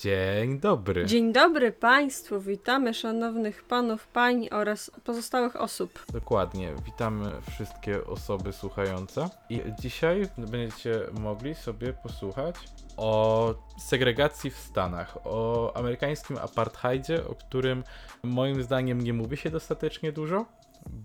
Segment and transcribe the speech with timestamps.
[0.00, 1.06] Dzień dobry.
[1.06, 6.04] Dzień dobry Państwu, witamy szanownych panów, pań oraz pozostałych osób.
[6.12, 9.28] Dokładnie, witamy wszystkie osoby słuchające.
[9.50, 12.54] I dzisiaj będziecie mogli sobie posłuchać
[12.96, 17.84] o segregacji w Stanach, o amerykańskim apartheidzie, o którym
[18.22, 20.44] moim zdaniem nie mówi się dostatecznie dużo,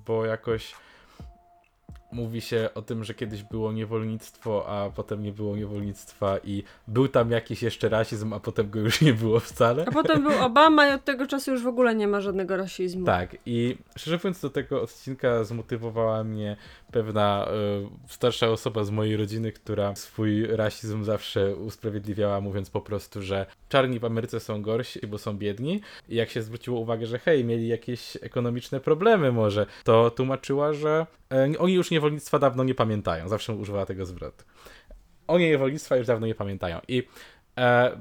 [0.07, 0.75] bo jakoś
[2.15, 7.07] mówi się o tym, że kiedyś było niewolnictwo, a potem nie było niewolnictwa i był
[7.07, 9.85] tam jakiś jeszcze rasizm, a potem go już nie było wcale.
[9.87, 13.05] A potem był Obama i od tego czasu już w ogóle nie ma żadnego rasizmu.
[13.05, 16.57] Tak, i szczerze mówiąc do tego odcinka zmotywowała mnie
[16.91, 23.21] pewna y, starsza osoba z mojej rodziny, która swój rasizm zawsze usprawiedliwiała, mówiąc po prostu,
[23.21, 25.81] że czarni w Ameryce są gorsi, bo są biedni.
[26.09, 31.05] I jak się zwróciło uwagę, że hej, mieli jakieś ekonomiczne problemy może, to tłumaczyła, że
[31.53, 33.29] y, oni już niewolnictwa dawno nie pamiętają.
[33.29, 34.45] Zawsze używała tego zwrotu.
[35.27, 36.79] Oni niewolnictwa już dawno nie pamiętają.
[36.87, 37.03] I
[37.57, 37.97] e,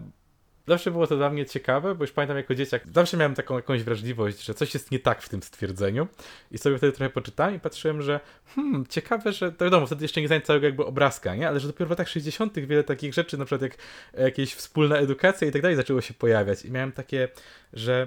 [0.67, 3.83] Zawsze było to dla mnie ciekawe, bo już pamiętam jako dzieciak, zawsze miałem taką jakąś
[3.83, 6.09] wrażliwość, że coś jest nie tak w tym stwierdzeniu
[6.51, 8.21] i sobie wtedy trochę poczytałem i patrzyłem, że
[8.55, 11.49] hmm, ciekawe, że, to wiadomo, wtedy jeszcze nie znałem całego jakby obrazka, nie?
[11.49, 12.59] Ale że dopiero w latach 60.
[12.59, 13.79] wiele takich rzeczy, na przykład jak
[14.25, 17.29] jakieś wspólna edukacja i tak dalej zaczęło się pojawiać i miałem takie,
[17.73, 18.07] że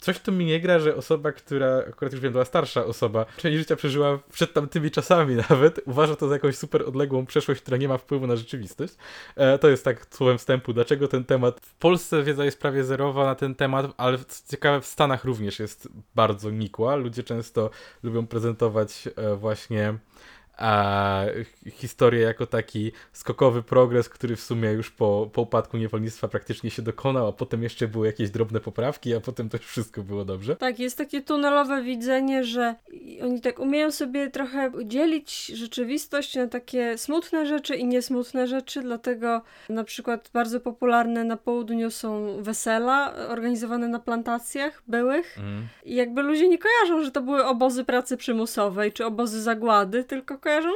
[0.00, 3.58] coś tu mi nie gra, że osoba, która akurat już wiem, była starsza osoba, część
[3.58, 7.88] życia przeżyła przed tamtymi czasami nawet, uważa to za jakąś super odległą przeszłość, która nie
[7.88, 8.94] ma wpływu na rzeczywistość.
[9.36, 11.60] E, to jest tak słowem wstępu, dlaczego ten temat.
[11.60, 15.88] W Polsce wiedza jest prawie zerowa na ten temat, ale ciekawe, w Stanach również jest
[16.14, 16.96] bardzo nikła.
[16.96, 17.70] Ludzie często
[18.02, 19.94] lubią prezentować e, właśnie
[20.58, 21.24] a
[21.72, 26.82] historię jako taki skokowy progres, który w sumie już po, po upadku niewolnictwa praktycznie się
[26.82, 30.56] dokonał, a potem jeszcze były jakieś drobne poprawki, a potem też wszystko było dobrze.
[30.56, 32.74] Tak, jest takie tunelowe widzenie, że
[33.22, 39.42] oni tak umieją sobie trochę dzielić rzeczywistość na takie smutne rzeczy i niesmutne rzeczy, dlatego
[39.68, 45.68] na przykład bardzo popularne na południu są wesela organizowane na plantacjach byłych mm.
[45.84, 50.38] i jakby ludzie nie kojarzą, że to były obozy pracy przymusowej czy obozy zagłady, tylko
[50.48, 50.68] kojarzą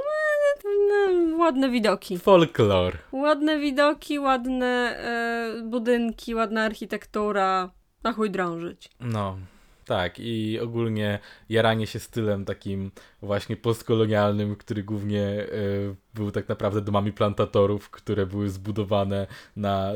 [0.65, 2.19] no, no, ładne widoki.
[2.19, 2.99] Folklor.
[3.13, 7.71] Ładne widoki, ładne e, budynki, ładna architektura.
[8.03, 8.91] Na chuj drążyć.
[9.01, 9.39] No,
[9.85, 11.19] tak, i ogólnie
[11.49, 12.91] jaranie się stylem takim
[13.23, 15.47] właśnie postkolonialnym, który głównie e,
[16.15, 19.93] był tak naprawdę domami plantatorów, które były zbudowane na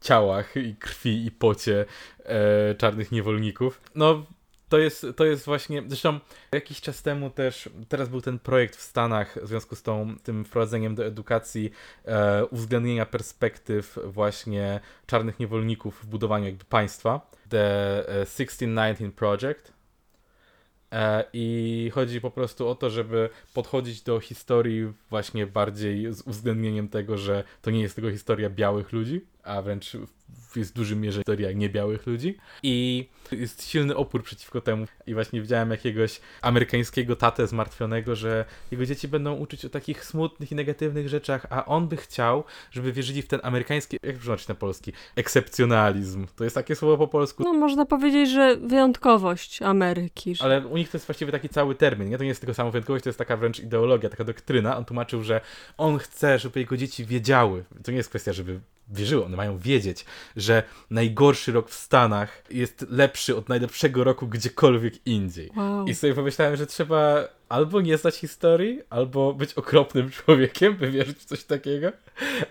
[0.00, 1.84] ciałach i krwi i pocie
[2.24, 3.80] e, czarnych niewolników.
[3.94, 4.26] No,
[4.74, 6.20] to jest, to jest właśnie, zresztą
[6.52, 10.44] jakiś czas temu też, teraz był ten projekt w Stanach w związku z tą, tym
[10.44, 11.70] wprowadzeniem do edukacji
[12.04, 17.30] e, uwzględnienia perspektyw właśnie czarnych niewolników w budowaniu jakby państwa.
[17.48, 19.72] The 1619 e, Project.
[20.92, 26.88] E, I chodzi po prostu o to, żeby podchodzić do historii właśnie bardziej z uwzględnieniem
[26.88, 29.96] tego, że to nie jest tylko historia białych ludzi, a wręcz
[30.56, 32.36] jest w dużym mierze historia niebiałych ludzi.
[32.62, 34.86] I jest silny opór przeciwko temu.
[35.06, 40.52] I właśnie widziałem jakiegoś amerykańskiego tatę zmartwionego, że jego dzieci będą uczyć o takich smutnych
[40.52, 44.54] i negatywnych rzeczach, a on by chciał, żeby wierzyli w ten amerykański, jak przeznaczyć na
[44.54, 46.26] polski, ekscepcjonalizm.
[46.36, 47.42] To jest takie słowo po polsku.
[47.42, 50.34] No można powiedzieć, że wyjątkowość Ameryki.
[50.34, 50.44] Że...
[50.44, 52.16] Ale u nich to jest właściwie taki cały termin, nie?
[52.18, 54.76] To nie jest tylko sama wyjątkowość, to jest taka wręcz ideologia, taka doktryna.
[54.76, 55.40] On tłumaczył, że
[55.78, 57.64] on chce, żeby jego dzieci wiedziały.
[57.84, 60.04] To nie jest kwestia, żeby wierzyły, one mają wiedzieć,
[60.36, 65.50] że najgorszy rok w Stanach jest lepszy od najlepszego roku gdziekolwiek indziej.
[65.56, 65.86] Wow.
[65.86, 71.18] I sobie pomyślałem, że trzeba albo nie znać historii, albo być okropnym człowiekiem, by wierzyć
[71.18, 71.92] w coś takiego.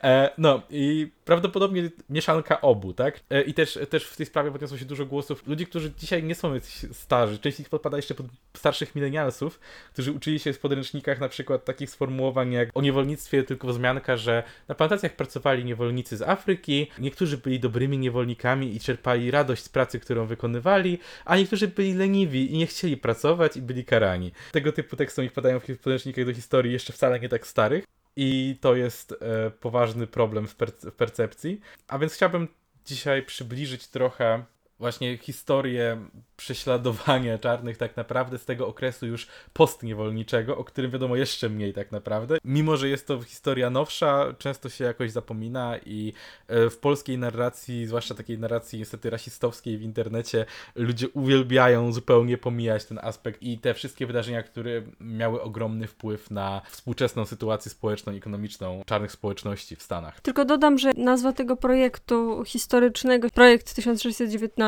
[0.03, 3.19] E, no i prawdopodobnie mieszanka obu, tak?
[3.29, 6.35] E, I też, też w tej sprawie podniosło się dużo głosów ludzi, którzy dzisiaj nie
[6.35, 6.53] są
[6.91, 7.39] starzy.
[7.39, 8.25] Część z nich podpada jeszcze pod
[8.57, 9.59] starszych milenialsów,
[9.93, 14.43] którzy uczyli się w podręcznikach na przykład takich sformułowań jak o niewolnictwie tylko wzmianka, że
[14.67, 19.99] na plantacjach pracowali niewolnicy z Afryki, niektórzy byli dobrymi niewolnikami i czerpali radość z pracy,
[19.99, 24.31] którą wykonywali, a niektórzy byli leniwi i nie chcieli pracować i byli karani.
[24.51, 27.85] Tego typu typu tekstów ich padają w podręcznikach do historii jeszcze wcale nie tak starych.
[28.15, 31.61] I to jest e, poważny problem w, w percepcji.
[31.87, 32.47] A więc chciałbym
[32.85, 34.45] dzisiaj przybliżyć trochę
[34.79, 35.97] właśnie historię
[36.37, 41.91] prześladowania czarnych tak naprawdę z tego okresu już postniewolniczego, o którym wiadomo jeszcze mniej tak
[41.91, 42.37] naprawdę.
[42.45, 46.13] Mimo, że jest to historia nowsza, często się jakoś zapomina i
[46.47, 52.85] e, w polskiej narracji, zwłaszcza takiej narracji niestety rasistowskiej w internecie, ludzie uwielbiają zupełnie pomijać
[52.85, 58.81] ten aspekt i te wszystkie wydarzenia, które miały ogromny wpływ na współczesną sytuację społeczną ekonomiczną
[58.85, 60.21] czarnych społeczności w Stanach.
[60.21, 64.62] Tylko dodam, że nazwa tego projektu historycznego, projekt 1619,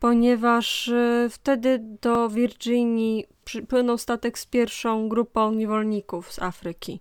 [0.00, 7.00] ponieważ y, wtedy do Virginii przypłynął statek z pierwszą grupą niewolników z Afryki.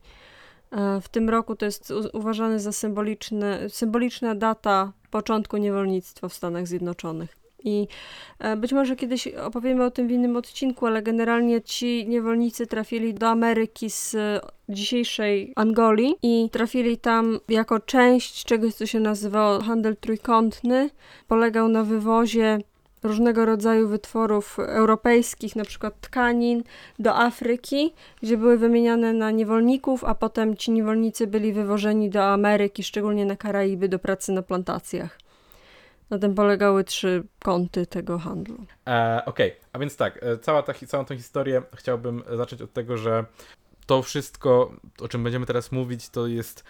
[0.71, 6.67] E, w tym roku to jest uważane za symboliczne, symboliczna data początku niewolnictwa w Stanach
[6.67, 7.46] Zjednoczonych.
[7.63, 7.87] I
[8.39, 13.13] e, być może kiedyś opowiemy o tym w innym odcinku, ale generalnie ci niewolnicy trafili
[13.13, 14.15] do Ameryki z
[14.69, 20.89] dzisiejszej Angolii i trafili tam jako część czegoś, co się nazywało handel trójkątny.
[21.27, 22.59] Polegał na wywozie
[23.03, 26.63] różnego rodzaju wytworów europejskich, na przykład tkanin,
[26.99, 32.83] do Afryki, gdzie były wymieniane na niewolników, a potem ci niewolnicy byli wywożeni do Ameryki,
[32.83, 35.26] szczególnie na Karaiby, do pracy na plantacjach.
[36.09, 38.55] Na tym polegały trzy kąty tego handlu.
[38.87, 39.69] E, Okej, okay.
[39.73, 43.25] a więc tak, e, cała ta, całą tą historię chciałbym zacząć od tego, że
[43.85, 46.63] to wszystko, o czym będziemy teraz mówić, to jest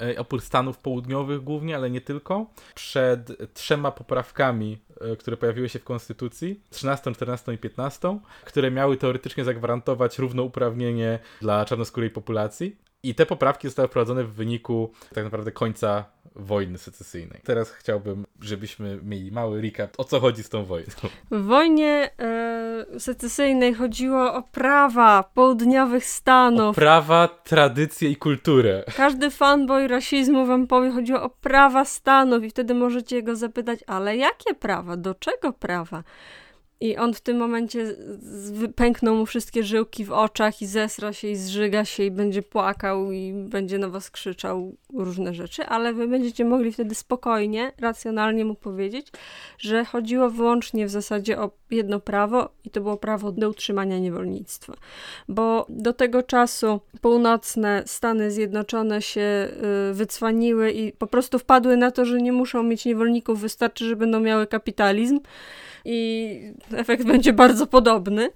[0.00, 5.78] e, opór Stanów Południowych głównie, ale nie tylko, przed trzema poprawkami, e, które pojawiły się
[5.78, 12.76] w Konstytucji, 13, 14 i 15, które miały teoretycznie zagwarantować równouprawnienie dla czarnoskórej populacji.
[13.04, 16.04] I te poprawki zostały wprowadzone w wyniku tak naprawdę końca
[16.36, 17.40] wojny secesyjnej.
[17.44, 20.92] Teraz chciałbym, żebyśmy mieli mały recap, o co chodzi z tą wojną.
[21.30, 26.70] W wojnie e, secesyjnej chodziło o prawa południowych Stanów.
[26.70, 28.84] O prawa, tradycje i kulturę.
[28.96, 34.16] Każdy fanboy rasizmu wam powie, chodziło o prawa Stanów i wtedy możecie go zapytać, ale
[34.16, 34.96] jakie prawa?
[34.96, 36.02] Do czego prawa?
[36.82, 37.96] I on w tym momencie
[38.76, 43.12] pękną mu wszystkie żyłki w oczach i zesra się i zżyga się i będzie płakał
[43.12, 48.54] i będzie na was krzyczał różne rzeczy, ale wy będziecie mogli wtedy spokojnie, racjonalnie mu
[48.54, 49.06] powiedzieć,
[49.58, 54.74] że chodziło wyłącznie w zasadzie o jedno prawo i to było prawo do utrzymania niewolnictwa.
[55.28, 59.48] Bo do tego czasu północne Stany Zjednoczone się
[59.90, 63.96] y, wycwaniły i po prostu wpadły na to, że nie muszą mieć niewolników, wystarczy, że
[63.96, 65.20] będą miały kapitalizm
[65.84, 66.40] i
[66.76, 68.30] efekt będzie bardzo podobny.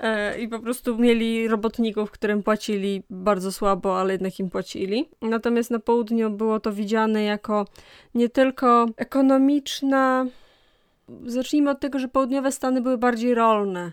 [0.00, 5.08] E, I po prostu mieli robotników, którym płacili bardzo słabo, ale jednak im płacili.
[5.20, 7.66] Natomiast na południu było to widziane jako
[8.14, 10.26] nie tylko ekonomiczna.
[11.26, 13.92] Zacznijmy od tego, że południowe Stany były bardziej rolne.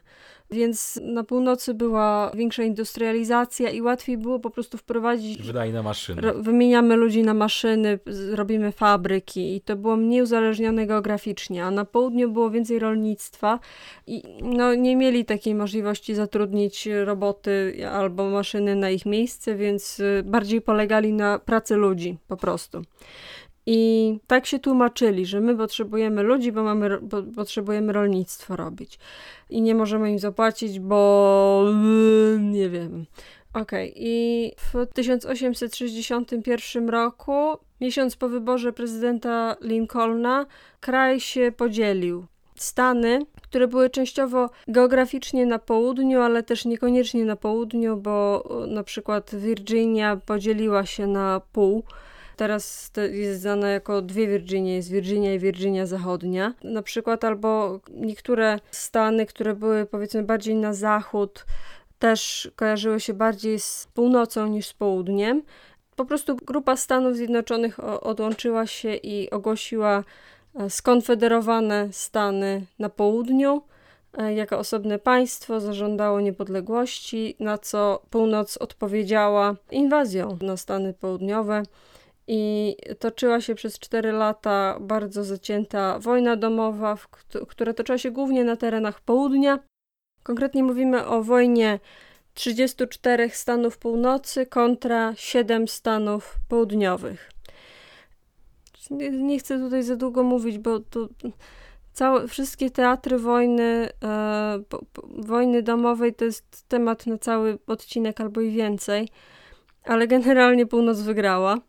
[0.51, 5.41] Więc na północy była większa industrializacja i łatwiej było po prostu wprowadzić.
[5.41, 6.33] Wydaj na maszyny.
[6.33, 7.99] wymieniamy ludzi na maszyny,
[8.31, 13.59] robimy fabryki i to było mniej uzależnione geograficznie, a na południu było więcej rolnictwa
[14.07, 20.23] i no, nie mieli takiej możliwości zatrudnić roboty albo maszyny na ich miejsce, więc y,
[20.25, 22.81] bardziej polegali na pracy ludzi po prostu.
[23.71, 28.99] I tak się tłumaczyli, że my potrzebujemy ludzi, bo, mamy, bo potrzebujemy rolnictwo robić.
[29.49, 31.65] I nie możemy im zapłacić, bo
[32.39, 33.05] nie wiem.
[33.53, 33.93] Okej, okay.
[33.95, 40.45] i w 1861 roku, miesiąc po wyborze prezydenta Lincolna,
[40.79, 42.25] kraj się podzielił.
[42.55, 49.35] Stany, które były częściowo geograficznie na południu, ale też niekoniecznie na południu, bo na przykład
[49.35, 51.83] Virginia podzieliła się na pół
[52.39, 56.53] teraz jest znana jako dwie Virginie, jest Virginia i Virginia Zachodnia.
[56.63, 61.45] Na przykład albo niektóre stany, które były powiedzmy bardziej na zachód,
[61.99, 65.41] też kojarzyły się bardziej z północą niż z południem.
[65.95, 70.03] Po prostu grupa Stanów Zjednoczonych odłączyła się i ogłosiła
[70.55, 73.61] e, skonfederowane Stany na południu
[74.17, 81.63] e, jako osobne państwo, zażądało niepodległości, na co północ odpowiedziała inwazją na Stany Południowe
[82.31, 86.97] i toczyła się przez 4 lata bardzo zacięta wojna domowa,
[87.47, 89.59] która toczyła się głównie na terenach południa.
[90.23, 91.79] Konkretnie mówimy o wojnie
[92.33, 97.31] 34 stanów północy kontra 7 stanów południowych.
[98.91, 101.09] Nie, nie chcę tutaj za długo mówić, bo tu
[101.93, 108.21] całe, wszystkie teatry wojny, e, po, po, wojny domowej to jest temat na cały odcinek
[108.21, 109.07] albo i więcej,
[109.83, 111.68] ale generalnie północ wygrała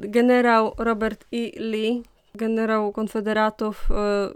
[0.00, 1.60] generał Robert E.
[1.60, 2.02] Lee,
[2.34, 4.28] generał konfederatów, e,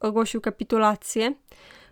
[0.00, 1.34] ogłosił kapitulację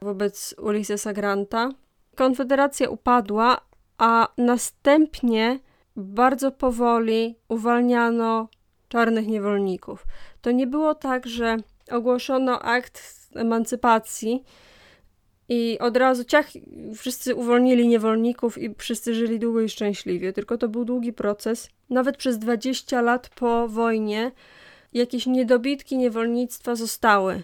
[0.02, 1.70] wobec Ulyssesa Granta.
[2.14, 3.60] Konfederacja upadła,
[3.98, 5.58] a następnie
[5.96, 8.48] bardzo powoli uwalniano
[8.88, 10.04] czarnych niewolników.
[10.42, 11.56] To nie było tak, że
[11.90, 14.44] ogłoszono akt emancypacji
[15.48, 16.46] i od razu ciach,
[16.96, 20.32] wszyscy uwolnili niewolników i wszyscy żyli długo i szczęśliwie.
[20.32, 21.68] Tylko to był długi proces.
[21.90, 24.32] Nawet przez 20 lat po wojnie
[24.92, 27.42] jakieś niedobitki niewolnictwa zostały.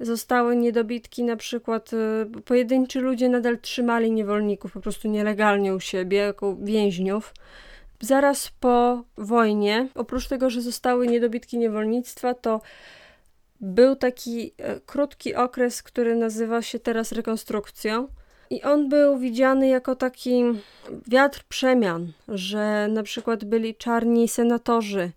[0.00, 6.18] Zostały niedobitki, na przykład y, pojedynczy ludzie nadal trzymali niewolników po prostu nielegalnie u siebie,
[6.18, 7.34] jako więźniów.
[8.00, 12.60] Zaraz po wojnie, oprócz tego, że zostały niedobitki niewolnictwa, to
[13.60, 18.08] był taki e, krótki okres, który nazywa się teraz rekonstrukcją.
[18.50, 20.42] I on był widziany jako taki
[21.06, 25.10] wiatr przemian, że na przykład byli czarni senatorzy,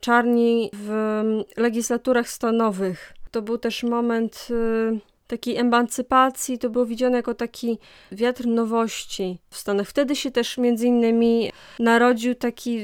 [0.00, 3.12] czarni w mm, legislaturach stanowych.
[3.30, 7.78] To był też moment y, takiej emancypacji, to było widziane jako taki
[8.12, 9.88] wiatr nowości w Stanach.
[9.88, 12.78] Wtedy się też między innymi narodził taki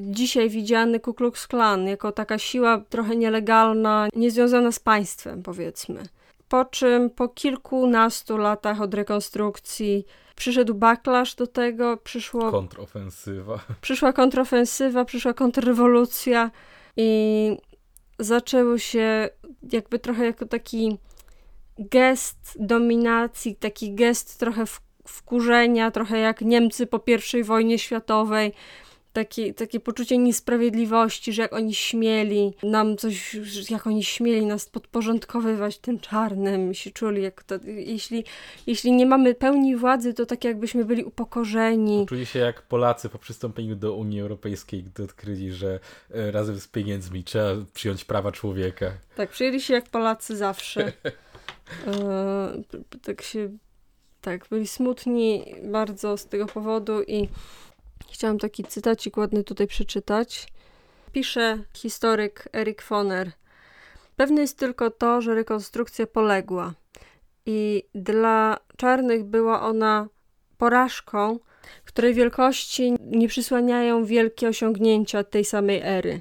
[0.00, 6.02] dzisiaj widziany Ku Klux Klan, jako taka siła trochę nielegalna, niezwiązana z państwem, powiedzmy.
[6.48, 10.04] Po czym po kilkunastu latach od rekonstrukcji
[10.36, 13.60] przyszedł backlash do tego, przyszło, Kontrofensywa.
[13.80, 16.50] przyszła kontrofensywa, przyszła kontrrewolucja
[16.96, 17.50] i
[18.18, 19.28] zaczęło się
[19.72, 20.98] jakby trochę jako taki
[21.78, 24.64] gest dominacji, taki gest trochę
[25.06, 27.00] wkurzenia, trochę jak Niemcy po
[27.38, 28.52] I wojnie światowej.
[29.12, 33.36] Takie, takie poczucie niesprawiedliwości, że jak oni śmieli nam coś,
[33.70, 38.24] jak oni śmieli nas podporządkowywać tym czarnym, się czuli jak to, jeśli,
[38.66, 42.06] jeśli nie mamy pełni władzy, to tak jakbyśmy byli upokorzeni.
[42.06, 46.68] Czuli się jak Polacy po przystąpieniu do Unii Europejskiej, gdy odkryli, że e, razem z
[46.68, 48.92] pieniędzmi trzeba przyjąć prawa człowieka.
[49.16, 50.92] Tak, przyjęli się jak Polacy zawsze.
[51.86, 52.62] E,
[53.02, 53.48] tak się,
[54.20, 57.28] tak, byli smutni bardzo z tego powodu i
[58.12, 60.48] chciałam taki cytacik ładny tutaj przeczytać.
[61.12, 63.32] Pisze historyk Erik Foner.
[64.16, 66.74] Pewne jest tylko to, że rekonstrukcja poległa
[67.46, 70.08] i dla czarnych była ona
[70.58, 71.38] porażką,
[71.84, 76.20] której wielkości nie przysłaniają wielkie osiągnięcia tej samej ery.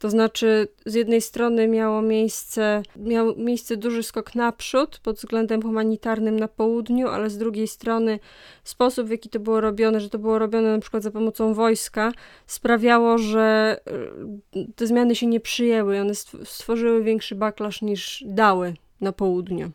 [0.00, 6.40] To znaczy, z jednej strony miało miejsce, miał miejsce duży skok naprzód pod względem humanitarnym
[6.40, 8.18] na południu, ale z drugiej strony
[8.64, 12.12] sposób, w jaki to było robione, że to było robione na przykład za pomocą wojska,
[12.46, 13.76] sprawiało, że
[14.56, 16.00] y, te zmiany się nie przyjęły.
[16.00, 19.70] One stw- stworzyły większy backlash niż dały na południu.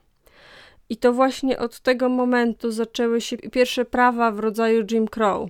[0.89, 5.49] I to właśnie od tego momentu zaczęły się pierwsze prawa w rodzaju Jim Crow.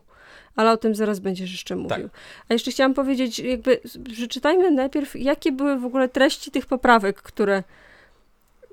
[0.55, 1.89] Ale o tym zaraz będziesz jeszcze mówił.
[1.89, 2.01] Tak.
[2.49, 3.81] A jeszcze chciałam powiedzieć, jakby
[4.13, 7.63] przeczytajmy najpierw, jakie były w ogóle treści tych poprawek, które,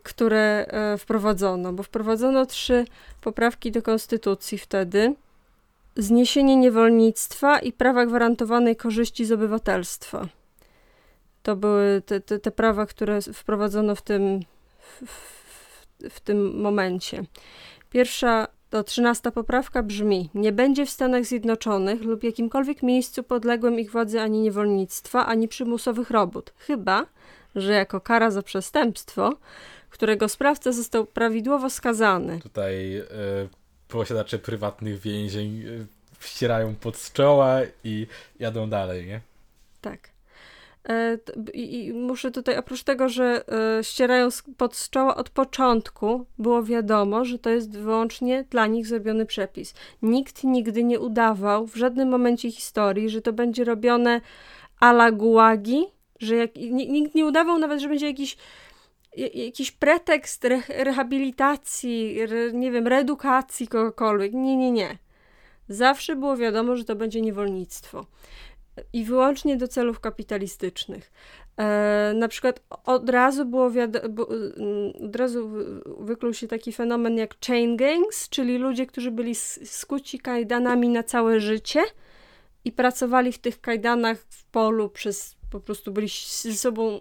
[0.02, 2.84] które e, wprowadzono, bo wprowadzono trzy
[3.20, 5.14] poprawki do konstytucji wtedy.
[5.96, 10.28] Zniesienie niewolnictwa i prawa gwarantowanej korzyści z obywatelstwa.
[11.42, 14.40] To były te, te, te prawa, które wprowadzono w tym,
[15.06, 17.24] w, w, w tym momencie.
[17.90, 23.90] Pierwsza to trzynasta poprawka brzmi: Nie będzie w Stanach Zjednoczonych lub jakimkolwiek miejscu podległym ich
[23.90, 27.06] władzy ani niewolnictwa, ani przymusowych robót, chyba
[27.54, 29.32] że jako kara za przestępstwo,
[29.90, 32.40] którego sprawca został prawidłowo skazany.
[32.40, 33.04] Tutaj e,
[33.88, 35.86] posiadacze prywatnych więzień e,
[36.20, 38.06] ścierają pod czoła i
[38.38, 39.20] jadą dalej, nie?
[39.80, 40.11] Tak.
[40.88, 41.18] E,
[41.54, 43.44] I, muszę tutaj, oprócz tego, że
[43.78, 49.26] e, ścierają pod czoła od początku, było wiadomo, że to jest wyłącznie dla nich zrobiony
[49.26, 49.74] przepis.
[50.02, 54.20] Nikt nigdy nie udawał w żadnym momencie historii, że to będzie robione
[54.80, 55.84] a la gułagi,
[56.20, 58.36] że jak, ni- nikt nie udawał nawet, że będzie jakiś
[59.16, 64.32] ja- jakiś pretekst re, rehabilitacji, re, nie wiem, reedukacji kogokolwiek.
[64.32, 64.98] Nie, nie, nie.
[65.68, 68.06] Zawsze było wiadomo, że to będzie niewolnictwo
[68.92, 71.12] i wyłącznie do celów kapitalistycznych.
[71.56, 74.26] E, na przykład od razu było wiadomo,
[75.04, 80.18] od razu wy- wykluł się taki fenomen jak chain gangs, czyli ludzie, którzy byli skuci
[80.18, 81.80] kajdanami na całe życie
[82.64, 86.08] i pracowali w tych kajdanach w polu przez, po prostu byli
[86.42, 87.00] ze sobą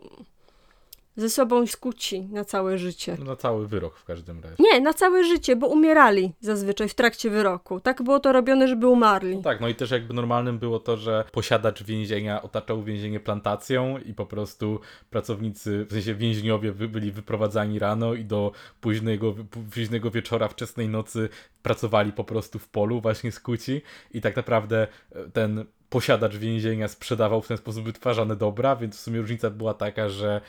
[1.15, 3.15] ze sobą skuci na całe życie.
[3.20, 4.56] No, na cały wyrok w każdym razie.
[4.60, 7.80] Nie, na całe życie, bo umierali zazwyczaj w trakcie wyroku.
[7.80, 9.36] Tak było to robione, żeby umarli.
[9.36, 13.98] No tak, no i też jakby normalnym było to, że posiadacz więzienia otaczał więzienie plantacją
[13.98, 18.51] i po prostu pracownicy, w sensie więźniowie byli wyprowadzani rano i do
[18.82, 19.36] późnego,
[19.72, 21.30] późnego wieczora, wczesnej nocy
[21.63, 27.41] pracowali po prostu w polu właśnie skuci i tak naprawdę e, ten posiadacz więzienia sprzedawał
[27.41, 30.41] w ten sposób wytwarzane dobra, więc w sumie różnica była taka, że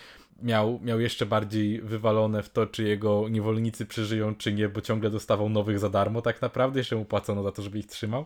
[0.42, 5.10] miał, miał jeszcze bardziej wywalone w to, czy jego niewolnicy przeżyją, czy nie, bo ciągle
[5.10, 8.24] dostawał nowych za darmo tak naprawdę, jeszcze mu płacono za to, żeby ich trzymał.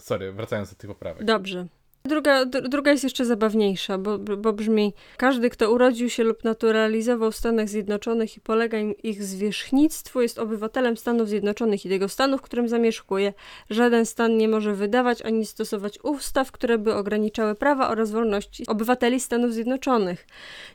[0.00, 1.24] Sorry, wracając do tych poprawek.
[1.24, 1.66] Dobrze.
[2.06, 7.32] Druga, dr- druga jest jeszcze zabawniejsza, bo, bo brzmi: Każdy, kto urodził się lub naturalizował
[7.32, 12.42] w Stanach Zjednoczonych i polega ich zwierzchnictwu, jest obywatelem Stanów Zjednoczonych i tego stanu, w
[12.42, 13.32] którym zamieszkuje.
[13.70, 19.20] Żaden stan nie może wydawać ani stosować ustaw, które by ograniczały prawa oraz wolności obywateli
[19.20, 20.26] Stanów Zjednoczonych.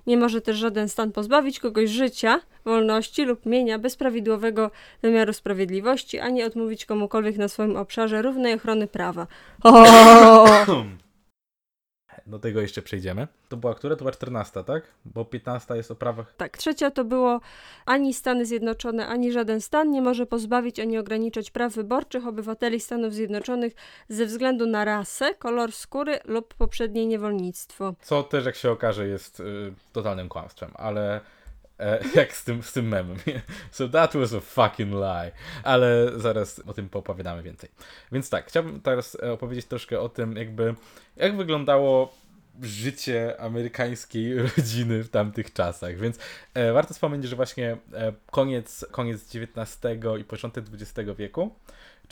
[0.08, 6.20] Nie może też żaden stan pozbawić kogoś życia, wolności lub mienia bez prawidłowego wymiaru sprawiedliwości,
[6.20, 9.28] ani odmówić komukolwiek na swoim obszarze równej ochrony prawa.
[9.64, 11.02] O!
[12.32, 13.28] Do tego jeszcze przejdziemy.
[13.50, 13.96] To była która?
[13.96, 14.84] To była 14, tak?
[15.06, 16.34] Bo 15 jest o prawach.
[16.38, 17.42] Tak, trzecia to było
[17.86, 23.14] ani Stany Zjednoczone, ani żaden stan nie może pozbawić ani ograniczać praw wyborczych obywateli Stanów
[23.14, 23.74] Zjednoczonych
[24.10, 27.94] ze względu na rasę, kolor skóry lub poprzednie niewolnictwo.
[28.02, 31.22] Co też, jak się okaże, jest y, totalnym kłamstwem, ale
[31.80, 33.18] e, jak z tym, z tym memem.
[33.72, 35.32] So that was a fucking lie.
[35.64, 37.70] Ale zaraz o tym poopowiadamy więcej.
[38.12, 40.76] Więc tak, chciałbym teraz e, opowiedzieć troszkę o tym, jakby,
[41.18, 42.14] jak wyglądało
[42.62, 45.98] życie amerykańskiej rodziny w tamtych czasach.
[45.98, 46.20] Więc
[46.54, 49.78] e, warto wspomnieć, że właśnie e, koniec, koniec XIX
[50.20, 51.56] i początek XX wieku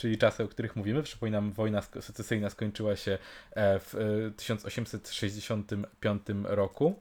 [0.00, 1.02] czyli czasy, o których mówimy.
[1.02, 3.18] Przypominam, wojna secesyjna skończyła się
[3.50, 6.94] e, w e, 1865 roku.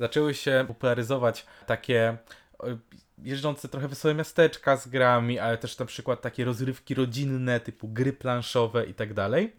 [0.00, 2.16] Zaczęły się popularyzować takie
[2.64, 2.78] e,
[3.22, 8.12] jeżdżące trochę wesołe miasteczka z grami, ale też na przykład takie rozrywki rodzinne, typu gry
[8.12, 9.52] planszowe i tak dalej.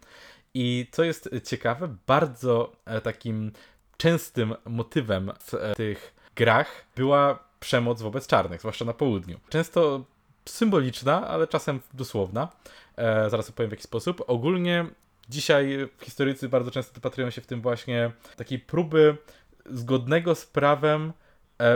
[0.58, 3.52] I co jest ciekawe, bardzo e, takim
[3.98, 9.40] częstym motywem w e, tych grach była przemoc wobec czarnych, zwłaszcza na południu.
[9.50, 10.04] Często
[10.46, 12.48] symboliczna, ale czasem dosłowna.
[12.98, 14.24] E, zaraz opowiem w jaki sposób.
[14.28, 14.86] Ogólnie
[15.30, 19.18] dzisiaj historycy bardzo często dopatrują się w tym właśnie takiej próby
[19.66, 21.14] zgodnego z prawem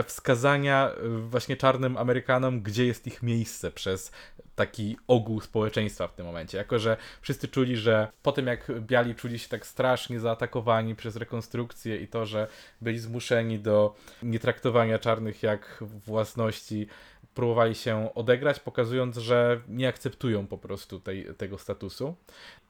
[0.06, 4.12] wskazania e, właśnie czarnym Amerykanom, gdzie jest ich miejsce przez
[4.54, 6.58] taki ogół społeczeństwa w tym momencie.
[6.58, 11.16] Jako, że wszyscy czuli, że po tym jak biali czuli się tak strasznie zaatakowani przez
[11.16, 12.46] rekonstrukcję i to, że
[12.80, 16.86] byli zmuszeni do nietraktowania czarnych jak własności,
[17.40, 22.14] próbowali się odegrać, pokazując, że nie akceptują po prostu tej, tego statusu.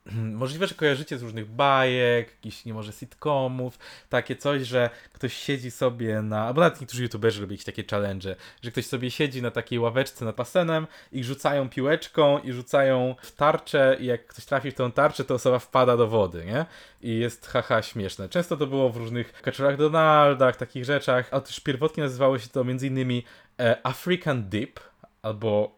[0.42, 5.70] Możliwe, że kojarzycie z różnych bajek, jakichś nie może sitcomów, takie coś, że ktoś siedzi
[5.70, 9.50] sobie na, albo nawet niektórzy youtuberzy robią jakieś takie challenge, że ktoś sobie siedzi na
[9.50, 14.70] takiej ławeczce nad basenem i rzucają piłeczką i rzucają w tarczę i jak ktoś trafi
[14.70, 16.66] w tą tarczę, to osoba wpada do wody, nie?
[17.02, 18.28] I jest haha śmieszne.
[18.28, 22.64] Często to było w różnych kaczorach Donaldach, takich rzeczach, a też pierwotnie nazywało się to
[22.64, 23.24] między innymi
[23.82, 24.80] African Dip
[25.22, 25.76] albo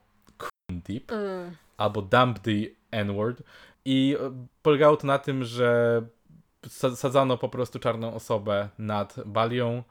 [0.71, 1.57] Dip Mm.
[1.77, 2.51] albo Dump the
[2.91, 3.43] N-word.
[3.85, 6.03] I e, polegało to na tym, że
[6.67, 9.83] sa- sadzano po prostu czarną osobę nad balią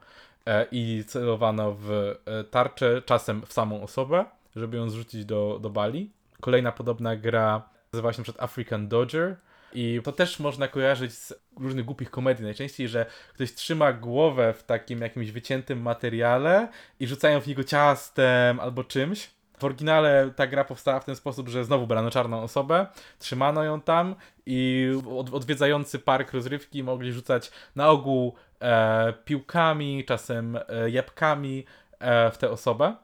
[0.46, 4.24] e, i celowano w e, tarczę, czasem w samą osobę,
[4.56, 6.10] żeby ją zrzucić do, do bali.
[6.40, 7.62] Kolejna podobna gra
[7.92, 9.36] nazywała się przykład African Dodger.
[9.74, 12.44] I to też można kojarzyć z różnych głupich komedii.
[12.44, 16.68] Najczęściej, że ktoś trzyma głowę w takim jakimś wyciętym materiale
[17.00, 19.30] i rzucają w niego ciastem albo czymś.
[19.58, 22.86] W oryginale ta gra powstała w ten sposób, że znowu brano czarną osobę,
[23.18, 24.14] trzymano ją tam
[24.46, 31.64] i od, odwiedzający park rozrywki mogli rzucać na ogół e, piłkami, czasem e, jabłkami
[31.98, 32.96] e, w tę osobę.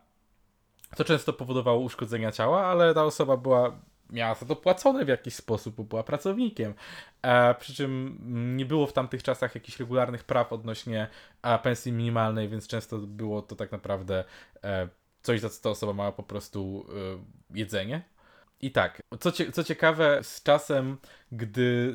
[0.96, 3.78] To często powodowało uszkodzenia ciała, ale ta osoba była
[4.10, 6.74] miała za to płacone w jakiś sposób, bo była pracownikiem.
[7.22, 8.18] E, przy czym
[8.56, 11.08] nie było w tamtych czasach jakichś regularnych praw odnośnie
[11.42, 14.24] e, pensji minimalnej, więc często było to tak naprawdę
[14.64, 14.88] e,
[15.22, 16.86] coś, za co ta osoba mała po prostu
[17.52, 18.02] e, jedzenie.
[18.60, 20.96] I tak, co, cie, co ciekawe, z czasem,
[21.32, 21.94] gdy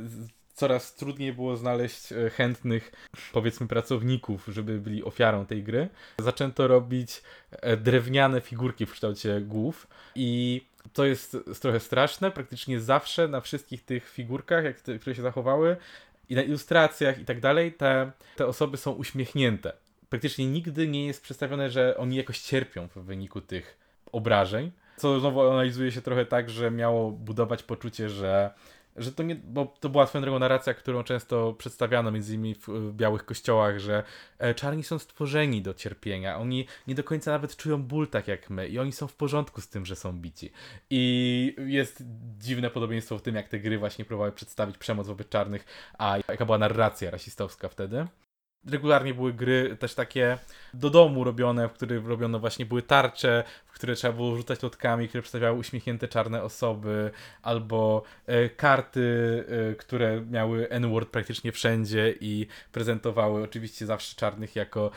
[0.53, 2.91] coraz trudniej było znaleźć e, chętnych,
[3.33, 7.21] powiedzmy, pracowników, żeby byli ofiarą tej gry, zaczęto robić
[7.51, 10.61] e, drewniane figurki w kształcie głów i
[10.93, 15.77] to jest trochę straszne, praktycznie zawsze na wszystkich tych figurkach, jak te, które się zachowały
[16.29, 19.73] i na ilustracjach i tak dalej, te, te osoby są uśmiechnięte.
[20.09, 23.77] Praktycznie nigdy nie jest przedstawione, że oni jakoś cierpią w wyniku tych
[24.11, 28.51] obrażeń, co znowu analizuje się trochę tak, że miało budować poczucie, że
[28.95, 32.67] że to nie, bo to była swoją drogą narracja, którą często przedstawiano między innymi w,
[32.67, 34.03] w białych kościołach, że
[34.39, 38.49] e, czarni są stworzeni do cierpienia, oni nie do końca nawet czują ból tak jak
[38.49, 40.51] my i oni są w porządku z tym, że są bici.
[40.89, 42.03] I jest
[42.39, 45.65] dziwne podobieństwo w tym, jak te gry właśnie próbowały przedstawić przemoc wobec czarnych,
[45.97, 48.07] a jaka była narracja rasistowska wtedy.
[48.71, 50.37] Regularnie były gry też takie
[50.73, 55.07] do domu robione, w których robiono właśnie były tarcze, w które trzeba było rzucać lotkami,
[55.07, 62.47] które przedstawiały uśmiechnięte czarne osoby, albo e, karty, e, które miały N-word praktycznie wszędzie i
[62.71, 64.91] prezentowały oczywiście zawsze czarnych jako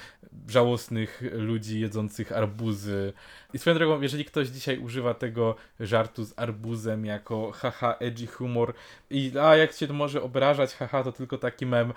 [0.48, 3.12] żałosnych ludzi jedzących arbuzy.
[3.54, 8.74] I swoją drogą, jeżeli ktoś dzisiaj używa tego żartu z arbuzem jako haha, edgy humor
[9.10, 11.92] i a jak cię to może obrażać, haha, to tylko taki mem,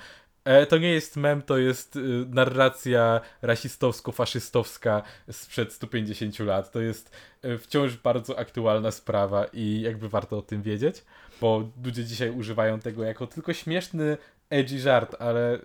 [0.70, 6.72] To nie jest mem, to jest y, narracja rasistowsko-faszystowska sprzed 150 lat.
[6.72, 7.12] To jest
[7.46, 11.04] y, wciąż bardzo aktualna sprawa i jakby warto o tym wiedzieć,
[11.42, 14.18] bo ludzie dzisiaj używają tego jako tylko śmieszny,
[14.50, 15.60] edgy żart, ale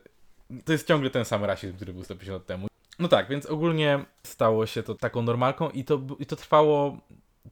[0.65, 2.69] to jest ciągle ten sam rasizm, który był 150 lat temu.
[2.99, 6.99] No tak, więc ogólnie stało się to taką normalką i to, i to trwało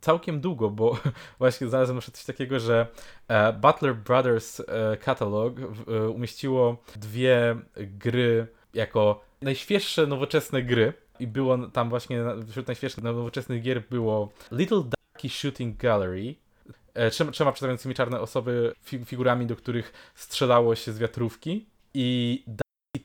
[0.00, 0.98] całkiem długo, bo
[1.38, 2.86] właśnie znalazłem jeszcze coś takiego, że
[3.28, 11.58] e, Butler Brothers e, Catalog e, umieściło dwie gry jako najświeższe nowoczesne gry i było
[11.58, 16.34] tam właśnie wśród najświeższych nowoczesnych gier było Little Ducky Shooting Gallery,
[17.10, 22.44] trzema, przedstawiającymi czarne osoby, fi, figurami, do których strzelało się z wiatrówki i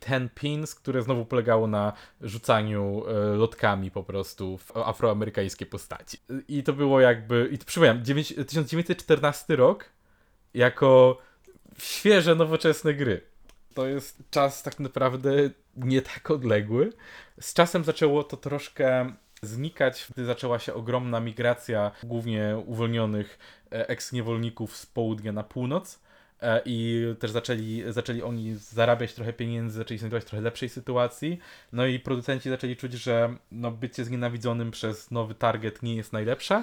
[0.00, 6.18] Ten Pins, które znowu polegało na rzucaniu e, lotkami po prostu w afroamerykańskie postaci.
[6.48, 7.64] I to było jakby, i to
[8.02, 9.84] dziewięć- 1914 rok
[10.54, 11.18] jako
[11.78, 13.20] świeże, nowoczesne gry.
[13.74, 15.30] To jest czas tak naprawdę
[15.76, 16.92] nie tak odległy.
[17.40, 23.38] Z czasem zaczęło to troszkę znikać, gdy zaczęła się ogromna migracja głównie uwolnionych
[23.72, 26.00] e, eks-niewolników z południa na północ.
[26.42, 31.38] E, I też zaczęli, zaczęli oni zarabiać trochę pieniędzy, zaczęli znajdować trochę lepszej sytuacji.
[31.72, 36.62] No i producenci zaczęli czuć, że no, bycie znienawidzonym przez nowy target nie jest najlepsze,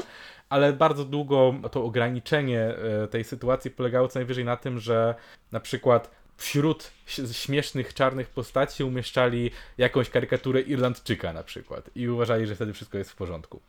[0.49, 5.15] ale bardzo długo to ograniczenie e, tej sytuacji polegało co najwyżej na tym, że
[5.51, 6.91] na przykład wśród
[7.31, 13.11] śmiesznych czarnych postaci umieszczali jakąś karykaturę Irlandczyka na przykład i uważali, że wtedy wszystko jest
[13.11, 13.61] w porządku.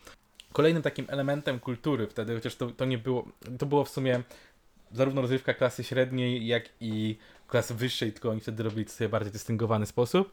[0.53, 4.23] Kolejnym takim elementem kultury wtedy, chociaż to, to nie było, to było w sumie
[4.93, 7.19] zarówno rozrywka klasy średniej, jak i
[7.49, 10.33] klasy wyższej, tylko oni wtedy robili to w sobie bardziej dystyngowany sposób,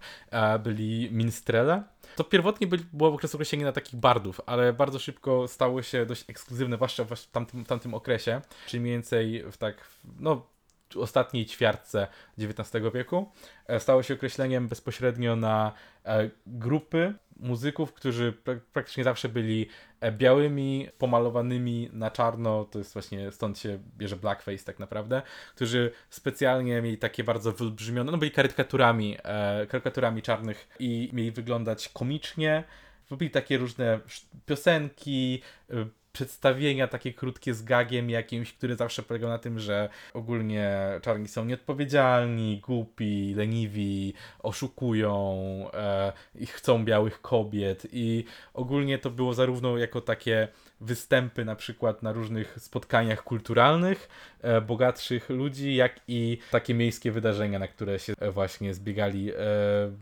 [0.63, 1.84] byli minstrele.
[2.16, 6.30] To pierwotnie byli, było okres określenie na takich bardów, ale bardzo szybko stało się dość
[6.30, 9.76] ekskluzywne, zwłaszcza w tamtym, w tamtym okresie, czyli mniej więcej w tak,
[10.20, 10.48] no,
[10.96, 13.32] ostatniej ćwiartce XIX wieku.
[13.68, 15.72] E, Stało się określeniem bezpośrednio na
[16.06, 19.67] e, grupy muzyków, którzy prak- praktycznie zawsze byli
[20.00, 25.22] e, białymi, pomalowanymi na czarno, to jest właśnie stąd się bierze blackface tak naprawdę,
[25.56, 31.89] którzy specjalnie mieli takie bardzo wyolbrzymione, no byli karykaturami, e, karykaturami czarnych i mieli wyglądać
[31.89, 32.63] komicznie,
[33.10, 34.00] robili takie różne
[34.46, 35.41] piosenki,
[35.72, 40.71] y, przedstawienia takie krótkie z gagiem jakimś, który zawsze polegał na tym, że ogólnie
[41.02, 45.36] czarni są nieodpowiedzialni, głupi, leniwi, oszukują
[45.73, 50.47] e, i chcą białych kobiet i ogólnie to było zarówno jako takie
[50.82, 54.10] występy na przykład na różnych spotkaniach kulturalnych
[54.41, 59.36] e, bogatszych ludzi, jak i takie miejskie wydarzenia, na które się e, właśnie zbiegali e,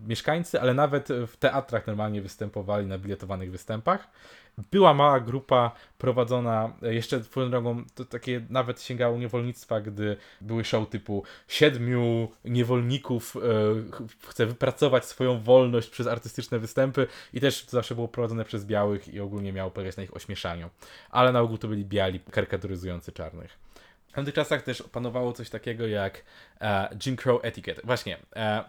[0.08, 4.08] mieszkańcy, ale nawet w teatrach normalnie występowali na biletowanych występach.
[4.72, 10.64] Była mała grupa prowadzona, e, jeszcze swoją drogą, to takie nawet sięgało niewolnictwa, gdy były
[10.64, 13.40] show typu siedmiu niewolników e,
[13.92, 18.66] ch- chce wypracować swoją wolność przez artystyczne występy i też to zawsze było prowadzone przez
[18.66, 20.70] białych i ogólnie miało polegać na ich ośmieszaniu.
[21.10, 23.60] Ale na ogół to byli biali karykaturyzujący czarnych.
[24.08, 26.24] W tamtych czasach też panowało coś takiego jak
[26.62, 27.82] e, Jim Crow etiquette.
[27.84, 28.64] Właśnie, e,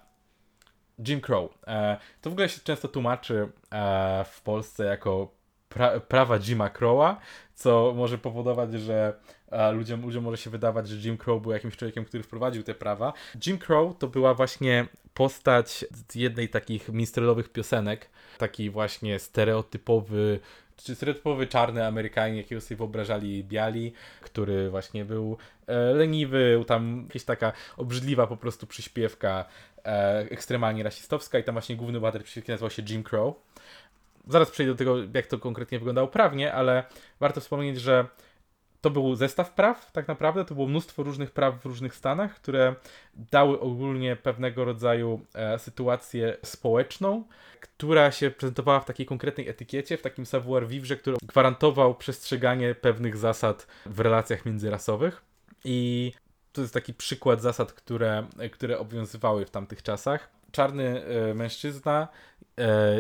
[1.09, 1.51] Jim Crow.
[1.66, 5.41] E, to w ogóle się często tłumaczy e, w Polsce jako
[5.75, 7.21] pra, prawa Jima Crowa,
[7.55, 9.15] co może powodować, że
[9.51, 12.75] e, ludziom, ludziom może się wydawać, że Jim Crow był jakimś człowiekiem, który wprowadził te
[12.75, 13.13] prawa.
[13.47, 20.41] Jim Crow to była właśnie postać z jednej takich minstrelowych piosenek, taki właśnie stereotypowy
[20.77, 27.25] czy stereotypowy czarny Amerykanin, jakiego sobie wyobrażali biali, który właśnie był e, leniwy, tam jakaś
[27.25, 29.45] taka obrzydliwa po prostu przyśpiewka
[29.85, 33.35] e, ekstremalnie rasistowska i tam właśnie główny bohater przyśpiewki nazywał się Jim Crow.
[34.29, 36.85] Zaraz przejdę do tego, jak to konkretnie wyglądało prawnie, ale
[37.21, 38.07] warto wspomnieć, że
[38.83, 40.45] to był zestaw praw, tak naprawdę.
[40.45, 42.75] To było mnóstwo różnych praw w różnych stanach, które
[43.15, 47.25] dały ogólnie pewnego rodzaju e, sytuację społeczną,
[47.61, 53.67] która się prezentowała w takiej konkretnej etykiecie, w takim savoir-vivre, który gwarantował przestrzeganie pewnych zasad
[53.87, 55.23] w relacjach międzyrasowych.
[55.65, 56.13] I
[56.53, 60.29] to jest taki przykład zasad, które, które obowiązywały w tamtych czasach.
[60.53, 62.09] Czarny e, mężczyzna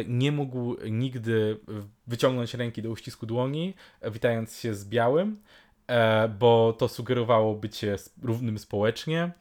[0.06, 1.60] nie mógł nigdy
[2.06, 5.42] wyciągnąć ręki do uścisku dłoni, e, witając się z białym,
[5.86, 9.32] e, bo to sugerowało bycie równym społecznie.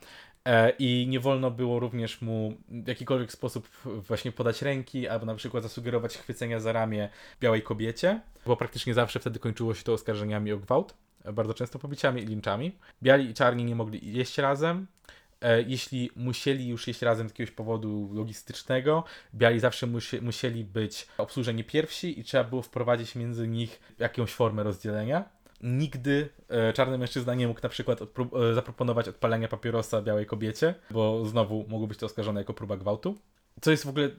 [0.46, 5.36] E, I nie wolno było również mu w jakikolwiek sposób właśnie podać ręki, albo na
[5.36, 7.10] przykład zasugerować chwycenia za ramię
[7.42, 10.94] białej kobiecie, bo praktycznie zawsze wtedy kończyło się to oskarżeniami o gwałt,
[11.26, 12.72] e, bardzo często pobiciami i linczami.
[13.04, 14.88] Biali i czarni nie mogli jeść razem.
[15.42, 19.04] E, Jeśli musieli już jeść razem z jakiegoś powodu logistycznego,
[19.36, 24.64] biali zawsze musie, musieli być obsłużeni pierwsi i trzeba było wprowadzić między nich jakąś formę
[24.64, 25.30] rozdzielenia.
[25.64, 31.26] Nigdy e, czarny mężczyzna nie mógł na przykład e, zaproponować odpalenia papierosa białej kobiecie, bo
[31.26, 33.18] znowu mogło być to oskarżone jako próba gwałtu.
[33.62, 34.10] Co jest w ogóle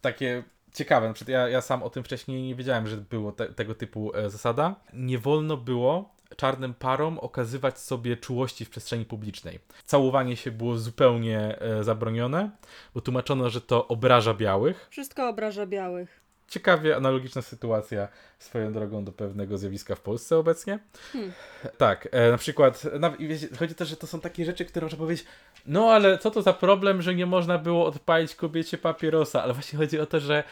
[0.00, 0.42] takie
[0.74, 4.12] ciekawe, na ja, ja sam o tym wcześniej nie wiedziałem, że było te, tego typu
[4.26, 4.76] zasada.
[4.92, 9.58] Nie wolno było czarnym parom okazywać sobie czułości w przestrzeni publicznej.
[9.84, 12.50] Całowanie się było zupełnie e, zabronione,
[12.94, 16.20] bo tłumaczono, że to obraża białych, Wszystko obraża białych.
[16.48, 20.78] ciekawie analogiczna sytuacja swoją drogą do pewnego zjawiska w Polsce obecnie.
[21.12, 21.32] Hmm.
[21.78, 24.98] Tak, e, na przykład, na, wiecie, chodzi też, że to są takie rzeczy, które można
[24.98, 25.26] powiedzieć,
[25.66, 29.78] no ale co to za problem, że nie można było odpalić kobiecie papierosa, ale właśnie
[29.78, 30.44] chodzi o to, że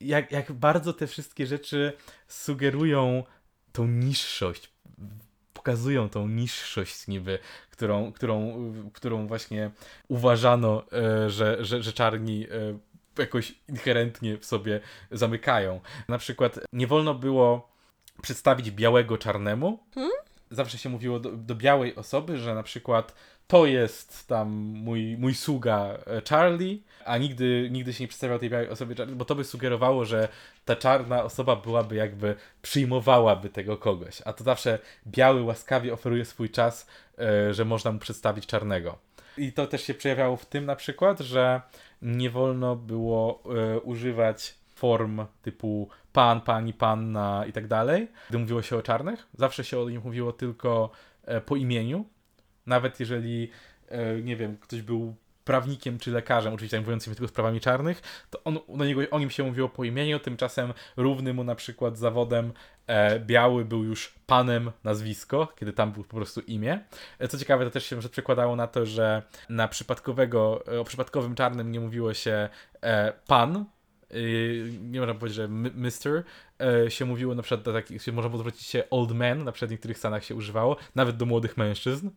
[0.00, 1.92] jak, jak bardzo te wszystkie rzeczy
[2.28, 3.24] sugerują
[3.72, 4.75] tą niższość,
[5.52, 7.38] pokazują tą niższość niby,
[7.70, 8.54] którą, którą,
[8.92, 9.70] którą właśnie
[10.08, 12.78] uważano, e, że, że, że czarni e,
[13.18, 15.80] jakoś inherentnie w sobie zamykają.
[16.08, 17.68] Na przykład nie wolno było
[18.22, 19.78] przedstawić białego czarnemu.
[19.94, 20.12] Hmm?
[20.56, 23.14] Zawsze się mówiło do, do białej osoby, że na przykład
[23.46, 28.50] to jest tam mój, mój sługa e, Charlie, a nigdy, nigdy się nie przedstawiał tej
[28.50, 30.28] białej osobie Charlie, bo to by sugerowało, że
[30.64, 36.50] ta czarna osoba byłaby jakby, przyjmowałaby tego kogoś, a to zawsze biały łaskawie oferuje swój
[36.50, 36.86] czas,
[37.18, 38.98] e, że można mu przedstawić czarnego.
[39.38, 41.60] I to też się przejawiało w tym na przykład, że
[42.02, 48.62] nie wolno było e, używać form typu pan, pani, panna i tak dalej, gdy mówiło
[48.62, 49.26] się o czarnych.
[49.34, 50.90] Zawsze się o nich mówiło tylko
[51.24, 52.04] e, po imieniu.
[52.66, 53.50] Nawet jeżeli,
[53.88, 58.44] e, nie wiem, ktoś był prawnikiem czy lekarzem, oczywiście zajmującym się tylko sprawami czarnych, to
[58.44, 62.52] on, do niego, o nim się mówiło po imieniu, tymczasem równy mu na przykład zawodem
[62.86, 66.80] e, biały był już panem nazwisko, kiedy tam był po prostu imię.
[67.18, 71.72] E, co ciekawe, to też się przekładało na to, że na przypadkowego, o przypadkowym czarnym
[71.72, 72.48] nie mówiło się
[72.82, 73.64] e, pan,
[74.80, 76.22] nie można powiedzieć, że Mister
[76.58, 79.72] yy, się mówiło na przykład, tak, się można zwrócić się Old Man, na przykład w
[79.72, 82.08] niektórych stanach się używało, nawet do młodych mężczyzn,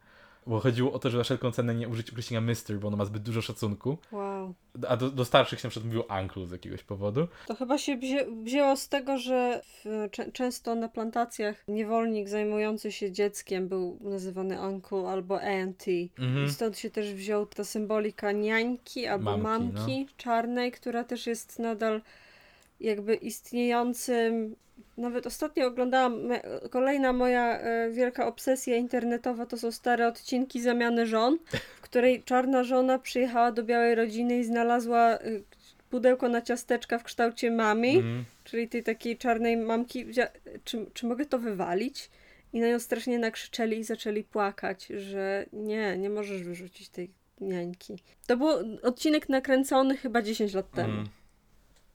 [0.50, 3.06] bo chodziło o to, że za wszelką cenę nie użyć określenia Mister, bo ono ma
[3.06, 4.54] zbyt dużo szacunku, Wow.
[4.88, 7.28] a do, do starszych się na przykład mówiło Uncle z jakiegoś powodu.
[7.48, 13.12] To chyba się wzię wzięło z tego, że w, często na plantacjach niewolnik zajmujący się
[13.12, 16.08] dzieckiem był nazywany uncle albo auntie.
[16.20, 16.46] Mhm.
[16.46, 19.44] I stąd się też wziął ta symbolika niańki albo Mamki,
[19.76, 20.12] mamki, no.
[20.18, 22.02] czarnej, która też jest nadal
[22.80, 24.56] jakby istniejącym.
[24.98, 26.30] Nawet ostatnio oglądałam,
[26.70, 31.38] kolejna moja e, wielka obsesja internetowa to są stare odcinki zamiany żon,
[31.78, 35.20] w której czarna żona przyjechała do białej rodziny i znalazła e,
[35.90, 38.26] pudełko na ciasteczka w kształcie mami, Mhm.
[38.44, 40.06] czyli tej takiej czarnej mamki.
[40.64, 42.10] Czy, czy mogę to wywalić?
[42.54, 47.10] I na nią strasznie nakrzyczeli i zaczęli płakać, że nie, nie możesz wyrzucić tej
[47.42, 48.00] niańki.
[48.28, 48.50] To był
[48.84, 50.90] odcinek nakręcony chyba 10 lat temu.
[50.90, 51.10] Mhm.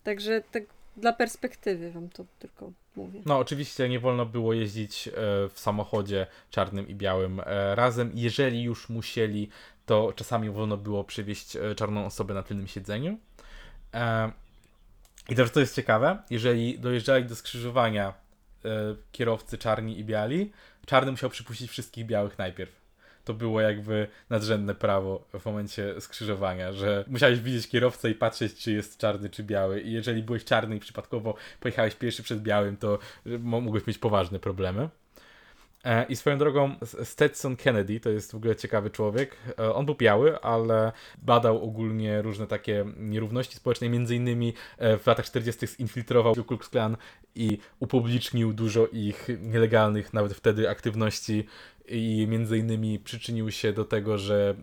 [0.05, 0.63] Także tak
[0.97, 3.23] dla perspektywy wam to tylko mówię.
[3.27, 5.13] No, oczywiście nie wolno było jeździć e,
[5.49, 8.11] w samochodzie czarnym i białym e, razem.
[8.15, 9.49] Jeżeli już musieli,
[9.87, 13.19] to czasami wolno było przywieźć e, czarną osobę na tylnym siedzeniu.
[15.29, 18.15] I też to jest ciekawe, jeżeli dojeżdżali do skrzyżowania
[19.13, 20.53] kierowcy czarni i biali,
[20.87, 22.84] czarny musiał przypuścić wszystkich białych najpierw.
[23.25, 28.73] To było jakby nadrzędne prawo w momencie skrzyżowania, że musiałeś widzieć kierowcę i patrzeć, czy
[28.73, 29.81] jest czarny, czy biały.
[29.81, 33.99] I jeżeli byłeś czarny i przypadkowo pojechałeś pierwszy przed białym, to że mo- mógłbyś mieć
[33.99, 34.89] poważne problemy.
[35.85, 39.37] E, I swoją drogą Stetson Kennedy to jest w ogóle ciekawy człowiek.
[39.59, 40.93] E, On był biały, ale
[41.23, 43.89] badał ogólnie różne takie nierówności społeczne.
[43.89, 45.67] Między innymi e, w latach 40.
[45.67, 46.97] zinfiltrował Ku Klux Klan
[47.35, 51.47] i upublicznił dużo ich nielegalnych nawet wtedy aktywności
[51.89, 54.55] i między innymi przyczynił się do tego, że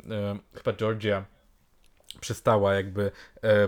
[0.53, 1.25] chyba Georgia
[2.19, 3.11] przestała jakby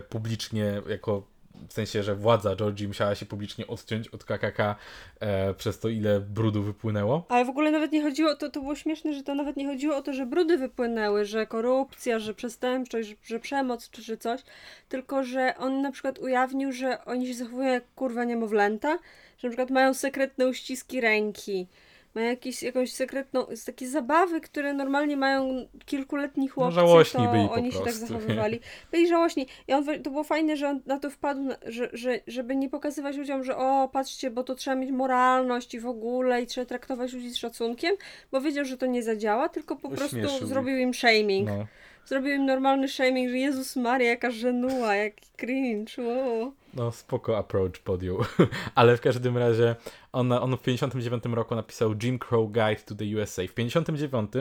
[0.09, 1.32] publicznie jako
[1.69, 4.75] w sensie, że władza Georgii musiała się publicznie odciąć od KKK
[5.19, 7.25] e, przez to, ile brudu wypłynęło.
[7.29, 9.95] Ale w ogóle nawet nie chodziło, to, to było śmieszne, że to nawet nie chodziło
[9.95, 14.41] o to, że brudy wypłynęły, że korupcja, że przestępczość, że, że przemoc czy, czy coś,
[14.89, 18.97] tylko że on na przykład ujawnił, że oni się zachowują jak kurwa niemowlęta,
[19.37, 21.67] że na przykład mają sekretne uściski ręki,
[22.15, 27.53] mają jakieś, jakąś sekretną, takie zabawy, które normalnie mają kilkuletni chłopcy, żałośni to byli po
[27.53, 28.59] oni się tak prostu, zachowywali.
[28.91, 29.47] Byli żałośni.
[29.67, 33.17] I on, to było fajne, że on na to wpadł, że, że, żeby nie pokazywać
[33.17, 37.13] ludziom, że o, patrzcie, bo to trzeba mieć moralność i w ogóle i trzeba traktować
[37.13, 37.95] ludzi z szacunkiem,
[38.31, 40.47] bo wiedział, że to nie zadziała, tylko po prostu Ośmieszył ich.
[40.47, 41.47] zrobił im shaming.
[41.47, 41.67] No.
[42.05, 46.53] Zrobił im normalny shaming, że Jezus Maria, jaka żenuła, jaki cringe, wow.
[46.73, 48.17] No, spoko approach podjął.
[48.75, 49.75] Ale w każdym razie
[50.11, 53.41] on, on w 59 roku napisał Jim Crow Guide to the USA.
[53.47, 54.31] W 59,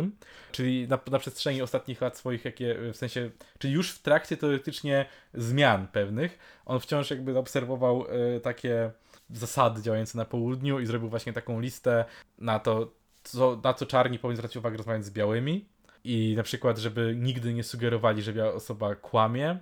[0.53, 5.07] czyli na, na przestrzeni ostatnich lat swoich, jakie w sensie, czyli już w trakcie teoretycznie
[5.35, 8.05] zmian pewnych, on wciąż jakby obserwował
[8.37, 8.91] e, takie
[9.31, 12.05] zasady działające na południu i zrobił właśnie taką listę
[12.39, 15.65] na to, co, na co czarni powinni zwracać uwagę rozmawiając z białymi.
[16.05, 19.59] I na przykład, żeby nigdy nie sugerowali, że biała osoba kłamie,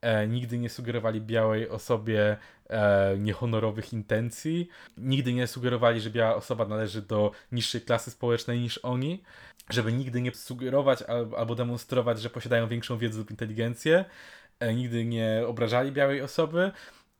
[0.00, 2.36] e, nigdy nie sugerowali białej osobie
[2.68, 8.78] e, niehonorowych intencji, nigdy nie sugerowali, że biała osoba należy do niższej klasy społecznej niż
[8.78, 9.22] oni,
[9.70, 11.02] żeby nigdy nie sugerować
[11.36, 14.04] albo, demonstrować, że posiadają większą wiedzę lub inteligencję,
[14.60, 16.72] e, nigdy nie obrażali białej osoby.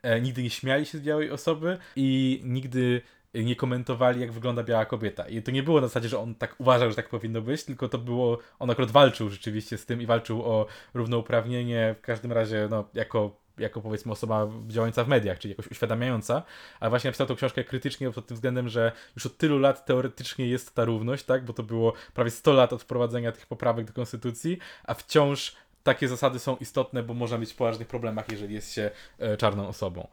[0.03, 3.03] e, nigdy nie śmiali się z białej osoby i nigdy
[3.45, 5.29] nie komentowali, jak wygląda biała kobieta.
[5.29, 7.89] I to nie było na zasadzie, że on tak uważał, że tak powinno być, tylko
[7.89, 12.69] to było, on akurat walczył rzeczywiście z tym i walczył o równouprawnienie, w każdym razie,
[12.71, 16.43] no, jako jako powiedzmy osoba działająca w mediach, czyli jakoś uświadamiająca,
[16.81, 20.47] ale właśnie napisał tą książkę krytycznie pod tym względem, że już od tylu lat teoretycznie
[20.47, 23.93] jest ta równość, tak, bo to było prawie 100 lat od wprowadzenia tych poprawek do
[23.93, 28.91] konstytucji, a wciąż takie zasady są istotne, bo można w poważnych problemach, jeżeli jest się
[29.19, 30.09] e, czarną osobą.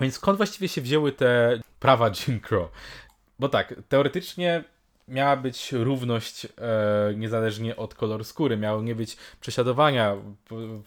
[0.00, 2.70] Więc skąd właściwie się wzięły te prawa Jim Crow?
[3.38, 4.64] Bo tak, teoretycznie
[5.08, 6.50] miała być równość e,
[7.16, 10.16] niezależnie od koloru skóry, miało nie być prześladowania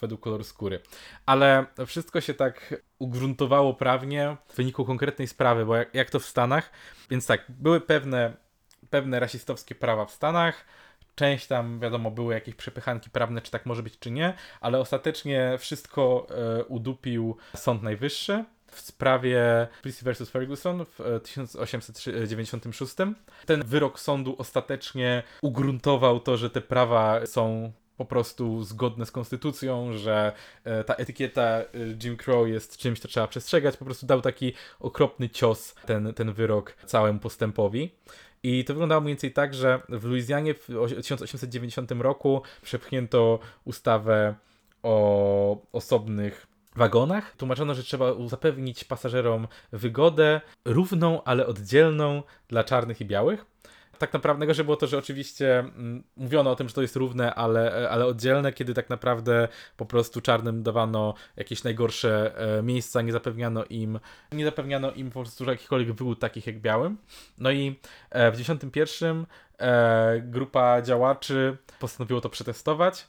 [0.02, 0.80] według koloru skóry.
[1.26, 6.26] Ale wszystko się tak ugruntowało prawnie w wyniku konkretnej sprawy, bo jak, jak to w
[6.26, 6.71] Stanach,
[7.10, 8.34] więc tak, były pewne,
[8.89, 10.65] pewne rasistowskie prawa w Stanach,
[11.15, 15.56] Część tam, wiadomo, były jakieś przepychanki prawne, czy tak może być, czy nie, ale ostatecznie
[15.60, 20.29] wszystko e, udupił Sąd Najwyższy w sprawie Plessy vs.
[20.29, 22.99] Ferguson w 1896.
[22.99, 23.13] E,
[23.45, 29.97] Ten wyrok sądu ostatecznie ugruntował to, że te prawa są po prostu zgodne z konstytucją,
[29.97, 30.31] że
[30.63, 31.62] e, ta etykieta
[32.03, 33.77] Jim Crow jest czymś, co trzeba przestrzegać.
[33.77, 37.91] Po prostu dał taki okropny cios ten, ten wyrok całemu postępowi.
[38.43, 40.67] I to wyglądało mniej więcej tak, że w Luizjanie w
[41.01, 44.36] 1890 roku przepchnięto ustawę
[44.84, 47.36] o osobnych wagonach.
[47.36, 53.45] Tłumaczono, że trzeba zapewnić pasażerom wygodę równą, ale oddzielną dla czarnych i białych
[54.01, 57.36] tak naprawdę że było to, że oczywiście mm, mówiono o tym, że to jest równe,
[57.36, 63.12] ale, ale oddzielne, kiedy tak naprawdę po prostu czarnym dawano jakieś najgorsze e, miejsca, nie
[63.12, 63.99] zapewniano im,
[64.31, 66.97] nie zapewniano im po prostu jakichkolwiek wygód takich jak białym.
[67.38, 67.79] No i
[68.10, 69.25] e, w 91
[69.60, 73.07] e, grupa działaczy postanowiło to przetestować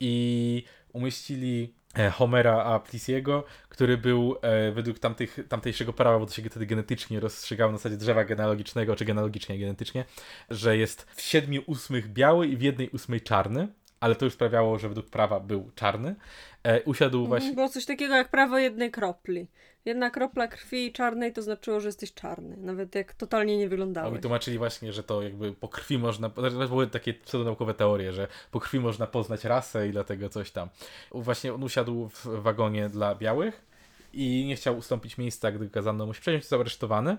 [0.00, 1.74] i umieścili
[2.12, 7.20] Homera a Plisiego, który był e, według tamtych, tamtejszego prawa, bo to się wtedy genetycznie
[7.20, 10.04] rozstrzygało na zasadzie drzewa genealogicznego, czy genealogicznie, genetycznie,
[10.50, 13.68] że jest w siedmiu ósmych biały i w jednej ósmej czarny,
[14.00, 16.14] ale to już sprawiało, że według prawa był czarny.
[16.62, 17.54] E, usiadł mhm, właśnie...
[17.54, 19.46] Było coś takiego jak prawo jednej kropli.
[19.84, 24.12] Jedna kropla krwi czarnej to znaczyło, że jesteś czarny, nawet jak totalnie nie wyglądałeś.
[24.12, 26.28] Oni tłumaczyli właśnie, że to jakby po krwi można,
[26.68, 30.68] były takie pseudonaukowe teorie, że po krwi można poznać rasę i dlatego coś tam.
[31.12, 33.66] Właśnie on usiadł w wagonie dla białych
[34.12, 37.16] i nie chciał ustąpić miejsca, gdy kazano mu się przejść, został aresztowany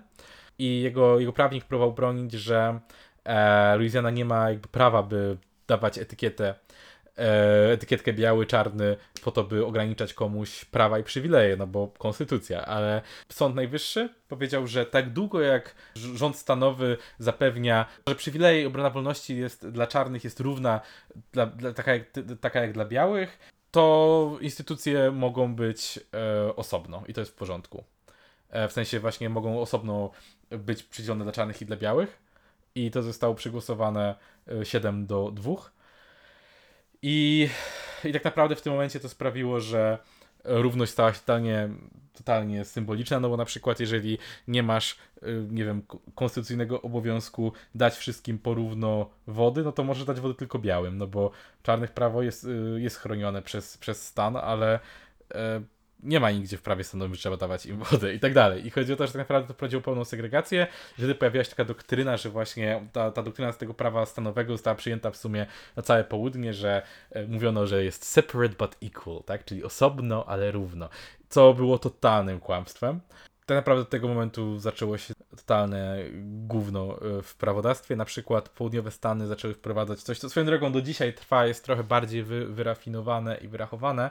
[0.60, 2.80] i jego, jego prawnik próbował bronić, że
[3.24, 6.56] e, Louisiana nie ma jakby prawa, by dawać etykietę
[7.74, 13.02] etykietkę biały, czarny po to, by ograniczać komuś prawa i przywileje, no bo konstytucja, ale
[13.30, 19.38] Sąd Najwyższy powiedział, że tak długo jak rząd stanowy zapewnia, że przywileje i obrona wolności
[19.38, 20.82] jest dla czarnych jest równa
[21.32, 22.04] dla, dla, taka, jak,
[22.42, 23.40] taka jak dla białych,
[23.72, 27.84] to instytucje mogą być e, osobno i to jest w porządku.
[28.50, 30.12] E, w sensie właśnie mogą osobno
[30.50, 32.22] być przydzielone dla czarnych i dla białych
[32.76, 34.16] i to zostało przegłosowane
[34.64, 35.52] 7 e, do 2
[37.02, 37.50] i,
[38.04, 39.98] I tak naprawdę w tym momencie to sprawiło, że
[40.44, 41.70] równość stała się totalnie,
[42.14, 45.82] totalnie symboliczna, no bo na przykład jeżeli nie masz, y, nie wiem,
[46.16, 51.32] konstytucyjnego obowiązku dać wszystkim porówno wody, no to możesz dać wody tylko białym, no bo
[51.64, 54.80] czarnych prawo jest, y, jest chronione przez, przez stan, ale
[55.34, 55.62] e,
[56.04, 58.68] nie ma nigdzie w prawie stanowym, że trzeba dawać im wodę i tak dalej.
[58.68, 61.66] I chodzi o to, że tak naprawdę to prowadziło pełną segregację, wtedy pojawiła się taka
[61.66, 65.84] doktryna, że właśnie ta, ta doktryna z tego prawa stanowego została przyjęta w sumie na
[65.84, 69.46] całe południe, że e, mówiono, że jest separate but equal, tak?
[69.46, 70.90] czyli osobno, ale równo,
[71.30, 73.00] co było totalnym kłamstwem.
[73.46, 77.96] Tak naprawdę od tego momentu zaczęło się totalne gówno e, w prawodawstwie.
[77.96, 81.84] Na przykład południowe Stany zaczęły wprowadzać coś, co swoją drogą do dzisiaj trwa, jest trochę
[81.84, 84.10] bardziej wy, wyrafinowane i wyrachowane.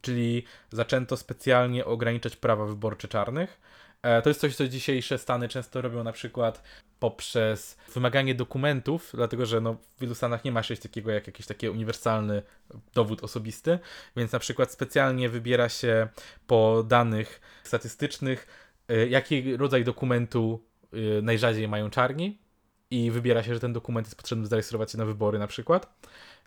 [0.00, 3.60] Czyli zaczęto specjalnie ograniczać prawa wyborcze czarnych.
[4.02, 6.62] E, to jest coś, co dzisiejsze Stany często robią na przykład
[7.00, 11.46] poprzez wymaganie dokumentów, dlatego że no, w wielu Stanach nie ma czegoś takiego jak jakiś
[11.46, 12.42] taki uniwersalny
[12.94, 13.78] dowód osobisty,
[14.16, 16.08] więc na przykład specjalnie wybiera się
[16.46, 18.46] po danych statystycznych,
[18.88, 22.38] e, jaki rodzaj dokumentu e, najrzadziej mają czarni
[22.90, 25.88] i wybiera się, że ten dokument jest potrzebny zarejestrować się na wybory na przykład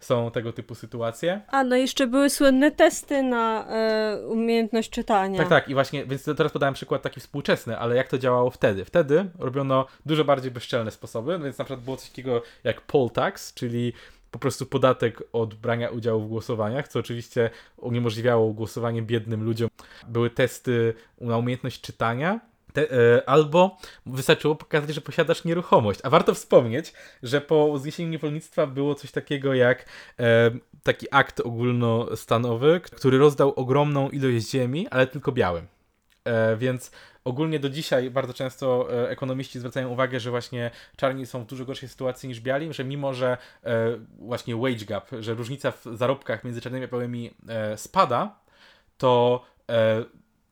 [0.04, 1.42] są tego typu sytuacje.
[1.48, 5.38] A, no jeszcze były słynne testy na e, umiejętność czytania.
[5.38, 8.86] Tak, tak, i właśnie, więc teraz podałem przykład taki współczesny, ale jak to działało wtedy?
[8.86, 13.54] Wtedy robiono dużo bardziej bezczelne sposoby, więc na przykład było coś takiego jak poll tax,
[13.54, 13.94] czyli
[14.32, 19.70] po prostu podatek od brania udziału w głosowaniach, co oczywiście uniemożliwiało głosowanie biednym ludziom.
[20.08, 22.40] Były testy na umiejętność czytania,
[22.74, 26.00] Te, e, albo wystarczyło pokazać, że posiadasz nieruchomość.
[26.04, 26.94] A warto wspomnieć,
[27.24, 29.86] że po zniesieniu niewolnictwa było coś takiego jak
[30.20, 30.52] e,
[30.84, 35.68] taki akt ogólnostanowy, który rozdał ogromną ilość ziemi, ale tylko białym.
[36.26, 36.92] E, więc
[37.24, 41.66] ogólnie do dzisiaj bardzo często e, ekonomiści zwracają uwagę, że właśnie czarni są w dużo
[41.66, 46.44] gorszej sytuacji niż biali, że mimo, że e, właśnie wage gap, że różnica w zarobkach
[46.44, 48.44] między czarnymi a białymi e, spada,
[48.98, 49.46] to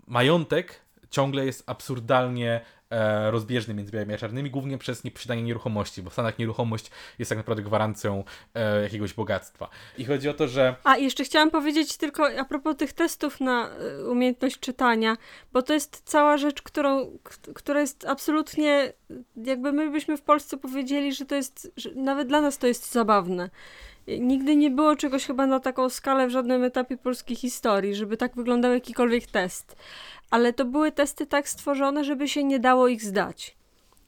[0.07, 0.81] majątek
[1.11, 6.13] ciągle jest absurdalnie e, rozbieżny między białymi a czarnymi, głównie przez nieposiadanie nieruchomości, bo w
[6.13, 9.69] Stanach nieruchomość jest tak naprawdę gwarancją e, jakiegoś bogactwa.
[9.97, 13.69] I chodzi o to, że A, jeszcze chciałam powiedzieć tylko a propos tych testów na
[13.99, 15.17] y, umiejętność czytania,
[15.53, 17.17] bo to jest cała rzecz, którą,
[17.55, 18.93] która jest absolutnie,
[19.35, 22.91] jakby my byśmy w Polsce powiedzieli, że to jest, że nawet dla nas to jest
[22.91, 23.49] zabawne.
[24.07, 28.35] Nigdy nie było czegoś chyba na taką skalę w żadnym etapie polskiej historii, żeby tak
[28.35, 29.75] wyglądał jakikolwiek test.
[30.29, 33.55] Ale to były testy tak stworzone, żeby się nie dało ich zdać.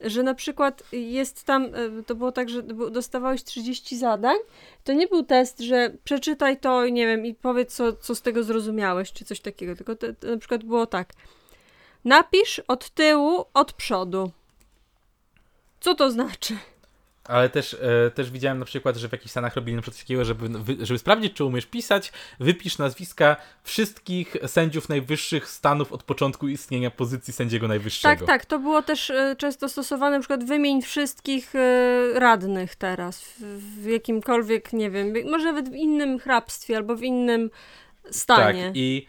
[0.01, 4.37] Że na przykład jest tam, y, to było tak, że dostawałeś 30 zadań,
[4.83, 8.43] to nie był test, że przeczytaj to, nie wiem, i powiedz, co, co z tego
[8.43, 9.75] zrozumiałeś, czy coś takiego.
[9.75, 11.13] Tylko to, to na przykład było tak.
[12.05, 14.31] Napisz od tyłu, od przodu.
[15.79, 16.57] Co to znaczy?
[17.23, 17.73] Ale też,
[18.07, 20.85] e, też widziałem na przykład, że w jakichś Stanach robili na przykład takiego, żeby, wy-
[20.85, 27.33] żeby sprawdzić, czy umiesz pisać, wypisz nazwiska wszystkich sędziów najwyższych stanów od początku istnienia pozycji
[27.33, 28.15] sędziego najwyższego.
[28.25, 33.21] Tak, tak, to było też e, często stosowane, na przykład wymień wszystkich e, radnych teraz
[33.21, 33.39] w,
[33.81, 37.49] w jakimkolwiek, nie wiem, może nawet w innym hrabstwie albo w innym
[38.11, 38.63] stanie.
[38.67, 39.07] Tak, i,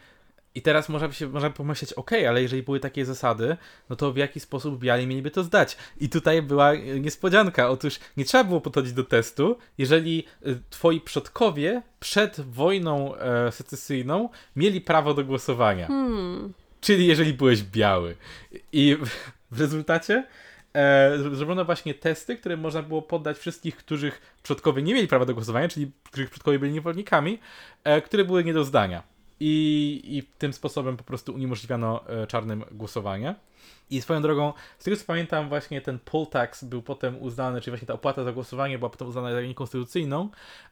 [0.55, 3.57] i teraz można by się można by pomyśleć, ok, ale jeżeli były takie zasady,
[3.89, 5.77] no to w jaki sposób biali mieliby to zdać?
[5.99, 7.69] I tutaj była e, niespodzianka.
[7.69, 14.29] Otóż nie trzeba było podchodzić do testu, jeżeli e, twoi przodkowie przed wojną e, secesyjną
[14.55, 15.87] mieli prawo do głosowania.
[15.87, 16.53] Hmm.
[16.81, 18.15] Czyli jeżeli byłeś biały.
[18.71, 19.09] I w,
[19.51, 20.27] w rezultacie
[20.73, 25.33] e, zrobiono właśnie testy, które można było poddać wszystkich, których przodkowie nie mieli prawa do
[25.33, 27.39] głosowania, czyli których przodkowie byli niewolnikami,
[27.83, 29.14] e, które były nie do zdania.
[29.39, 33.35] I, I tym sposobem po prostu uniemożliwiano e, czarnym głosowanie.
[33.89, 37.71] I swoją drogą, z tego co pamiętam, właśnie ten poll tax był potem uznany, czyli
[37.71, 40.29] właśnie ta opłata za głosowanie była potem uznana za niekonstytucyjną,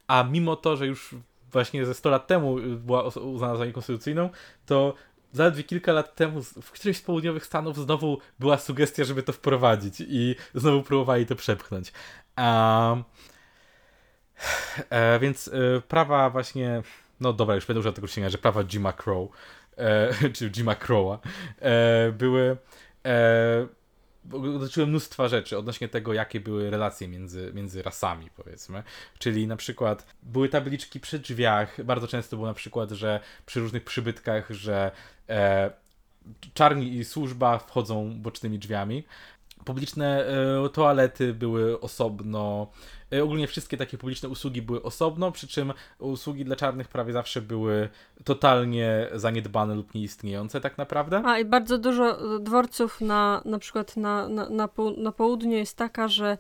[0.08, 1.16] a mimo to, że już
[1.52, 4.30] właśnie ze 100 lat temu była os- uznana za niekonstytucyjną,
[4.66, 4.94] to
[5.32, 9.96] zaledwie kilka lat temu w którymś z południowych stanów znowu była sugestia, żeby to wprowadzić
[10.08, 11.92] i znowu próbowali to przepchnąć.
[12.38, 13.04] Um,
[14.90, 16.82] e, więc e, prawa właśnie,
[17.24, 19.30] no dobra, już będę używał tego księga, że prawa Jima Crow,
[19.78, 21.20] e, czy Jima Crowa,
[21.62, 22.58] e, były
[23.06, 23.68] e,
[24.26, 28.84] dotyczyły mnóstwa rzeczy odnośnie tego, jakie były relacje między, między rasami, powiedzmy.
[29.20, 33.84] Czyli na przykład były tabliczki przy drzwiach, bardzo często było na przykład, że przy różnych
[33.84, 34.92] przybytkach, że
[35.30, 35.72] e,
[36.54, 39.04] czarni i służba wchodzą bocznymi drzwiami.
[39.66, 40.26] Publiczne
[40.66, 42.68] e, toalety były osobno.
[43.14, 47.42] E, ogólnie wszystkie takie publiczne usługi były osobno, przy czym usługi dla czarnych prawie zawsze
[47.42, 47.90] były
[48.24, 51.22] totalnie zaniedbane lub nieistniejące tak naprawdę.
[51.26, 55.78] A i bardzo dużo dworców na, na przykład na, na, na, pół, na południu jest
[55.78, 56.38] taka, że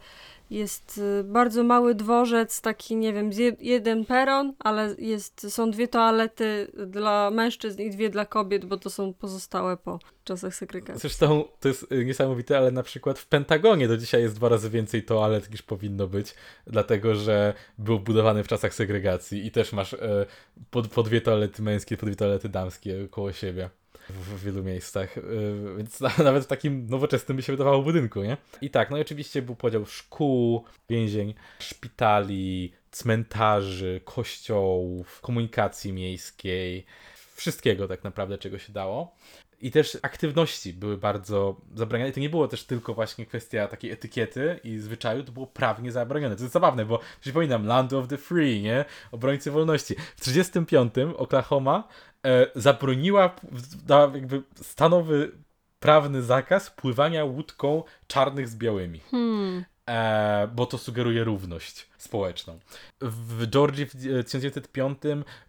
[0.53, 3.29] jest y, bardzo mały dworzec, taki nie wiem,
[3.59, 8.89] jeden peron, ale jest, są dwie toalety dla mężczyzn i dwie dla kobiet, bo to
[8.89, 11.01] są pozostałe po czasach segregacji.
[11.01, 14.69] Zresztą to jest y, niesamowite, ale na przykład w Pentagonie do dzisiaj jest dwa razy
[14.69, 16.35] więcej toalet niż powinno być,
[16.67, 20.25] dlatego że był budowany w czasach segregacji i też masz e,
[20.71, 23.69] po, po dwie toalety męskie, po dwie toalety damskie koło siebie.
[24.09, 25.21] W, w wielu miejscach, y,
[25.77, 28.37] więc na, nawet w takim nowoczesnym by się wydawało budynku, nie?
[28.61, 36.85] I tak, no i oczywiście był podział szkół, więzień, szpitali, cmentarzy, kościołów, komunikacji miejskiej,
[37.35, 39.15] wszystkiego tak naprawdę, czego się dało.
[39.63, 42.09] I też aktywności były bardzo zabraniane.
[42.09, 45.91] I to nie było też tylko właśnie kwestia takiej etykiety i zwyczaju, to było prawnie
[45.91, 46.35] zabronione.
[46.35, 48.85] To jest zabawne, bo przypominam, Land of the Free, nie?
[49.11, 49.95] Obrońcy wolności.
[49.95, 51.87] W 1935 Oklahoma
[52.55, 53.35] zabroniła,
[53.85, 55.31] dała jakby stanowy
[55.79, 58.99] prawny zakaz pływania łódką czarnych z białymi.
[59.11, 59.65] Hmm.
[59.89, 62.59] E, bo to sugeruje równość społeczną.
[63.01, 64.99] W Georgii w 1905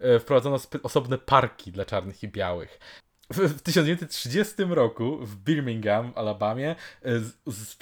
[0.01, 2.79] e, wprowadzono spe- osobne parki dla czarnych i białych.
[3.31, 6.77] W, w 1930 roku w Birmingham, Alabamie,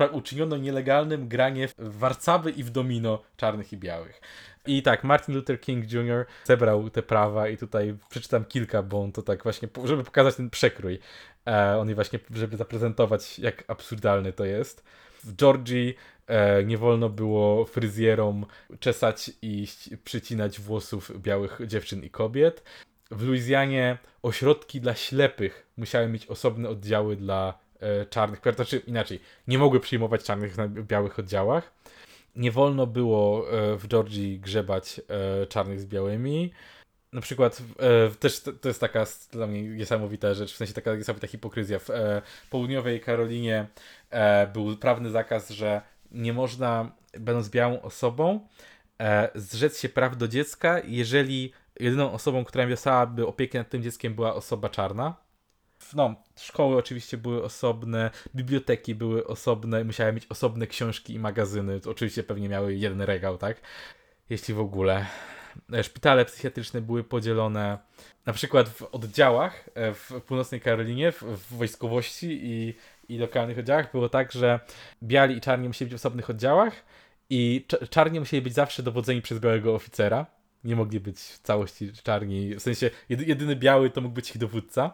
[0.02, 4.20] e, uczyniono nielegalnym granie w warcaby i w domino czarnych i białych.
[4.66, 6.26] I tak, Martin Luther King Jr.
[6.44, 10.50] zebrał te prawa i tutaj przeczytam kilka, bo on to tak właśnie, żeby pokazać ten
[10.50, 10.98] przekrój.
[11.46, 14.84] E, on je właśnie, żeby zaprezentować, jak absurdalny to jest.
[15.24, 15.94] W Georgii
[16.26, 18.46] e, nie wolno było fryzjerom
[18.80, 19.66] czesać i
[20.04, 22.62] przycinać włosów białych dziewczyn i kobiet.
[23.10, 29.58] W Luizjanie ośrodki dla ślepych musiały mieć osobne oddziały dla e, czarnych, znaczy inaczej, nie
[29.58, 31.72] mogły przyjmować czarnych na białych oddziałach.
[32.36, 36.52] Nie wolno było e, w Georgii grzebać e, czarnych z białymi.
[37.12, 41.26] Na przykład e, też to, jest taka dla mnie niesamowita rzecz, w sensie taka niesamowita
[41.26, 41.78] hipokryzja.
[41.78, 41.88] W
[42.50, 43.66] południowej Karolinie
[44.52, 48.48] był prawny zakaz, że nie można, będąc białą osobą,
[49.34, 54.34] zrzec się praw do dziecka, jeżeli jedyną osobą, która miałaby opiekę nad tym dzieckiem była
[54.34, 55.21] osoba czarna.
[55.94, 61.80] No, szkoły oczywiście były osobne, biblioteki były osobne, musiały mieć osobne książki i magazyny.
[61.86, 63.60] Oczywiście pewnie miały jeden regał, tak?
[64.30, 65.06] Jeśli w ogóle.
[65.72, 67.78] E, szpitale psychiatryczne były podzielone
[68.26, 72.74] na przykład w oddziałach e, w północnej Karolinie, w, w wojskowości i,
[73.08, 74.60] i lokalnych oddziałach było tak, że
[75.02, 76.84] biali i czarni musieli być w osobnych oddziałach
[77.30, 80.26] i czarni musieli być zawsze dowodzeni przez białego oficera.
[80.64, 84.90] Nie mogli być w całości czarni, w sensie jedyny biały to mógł być ich dowódca.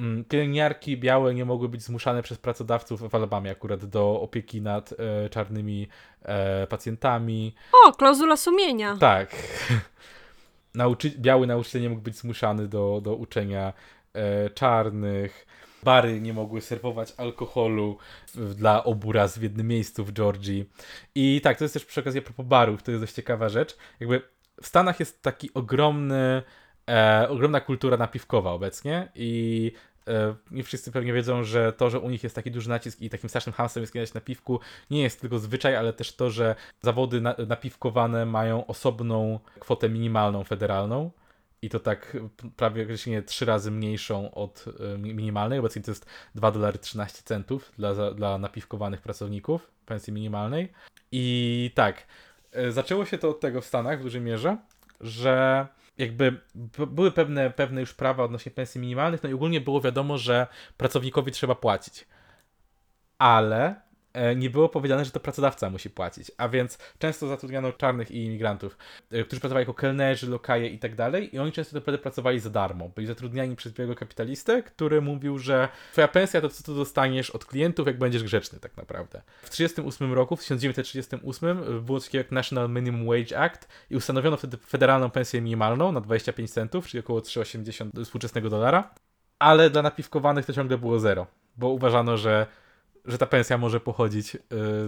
[0.00, 4.92] Mm, pielęgniarki białe nie mogły być zmuszane przez pracodawców w Alabamie akurat do opieki nad
[4.92, 5.88] e, czarnymi
[6.22, 7.54] e, pacjentami.
[7.86, 8.96] O, klauzula sumienia.
[9.00, 9.36] Tak.
[10.74, 13.72] Nauczy biały nauczyciel nie mógł być zmuszany do, do uczenia
[14.12, 15.46] e, czarnych.
[15.82, 17.98] Bary nie mogły serwować alkoholu
[18.34, 20.70] dla obu raz w jednym miejscu w Georgii.
[21.14, 23.76] I tak, to jest też przy okazji a propos barów, to jest dość ciekawa rzecz.
[24.00, 24.22] Jakby
[24.62, 26.42] w Stanach jest taki ogromny,
[26.88, 29.72] e, ogromna kultura napiwkowa obecnie i
[30.50, 33.28] nie wszyscy pewnie wiedzą, że to, że u nich jest taki duży nacisk i takim
[33.28, 37.20] strasznym hamstwem jest kiedyś na piwku, nie jest tylko zwyczaj, ale też to, że zawody
[37.20, 41.10] na, napiwkowane mają osobną kwotę minimalną federalną
[41.62, 42.16] i to tak
[42.56, 45.58] prawie określenie trzy razy mniejszą od e, minimalnej.
[45.58, 50.72] Obecnie to jest 2 dolary 13 centów dla, dla napiwkowanych pracowników pensji minimalnej.
[51.12, 52.06] I tak,
[52.52, 54.56] e, zaczęło się to od tego w Stanach w dużej mierze,
[55.00, 55.66] że
[56.00, 56.40] jakby
[56.86, 60.46] były pewne, pewne już prawa odnośnie pensji minimalnych, no i ogólnie było wiadomo, że
[60.76, 62.06] pracownikowi trzeba płacić.
[63.18, 63.89] Ale
[64.36, 66.30] nie było powiedziane, że to pracodawca musi płacić.
[66.36, 68.76] A więc często zatrudniano czarnych i imigrantów,
[69.10, 72.50] e, którzy pracowali jako kelnerzy, lokaje i tak dalej, i oni często naprawdę pracowali za
[72.50, 72.88] darmo.
[72.88, 77.44] Byli zatrudniani przez białego kapitalistę, który mówił, że twoja pensja to co tu dostaniesz od
[77.44, 79.22] klientów, jak będziesz grzeczny tak naprawdę.
[79.42, 84.56] W 1938 roku, w 1938 było coś jak National Minimum Wage Act i ustanowiono wtedy
[84.56, 88.94] federalną pensję minimalną na 25 centów, czyli około 3,80 współczesnego dolara,
[89.38, 92.46] ale dla napiwkowanych to ciągle było zero, bo uważano, że
[93.04, 94.38] że ta pensja może pochodzić y,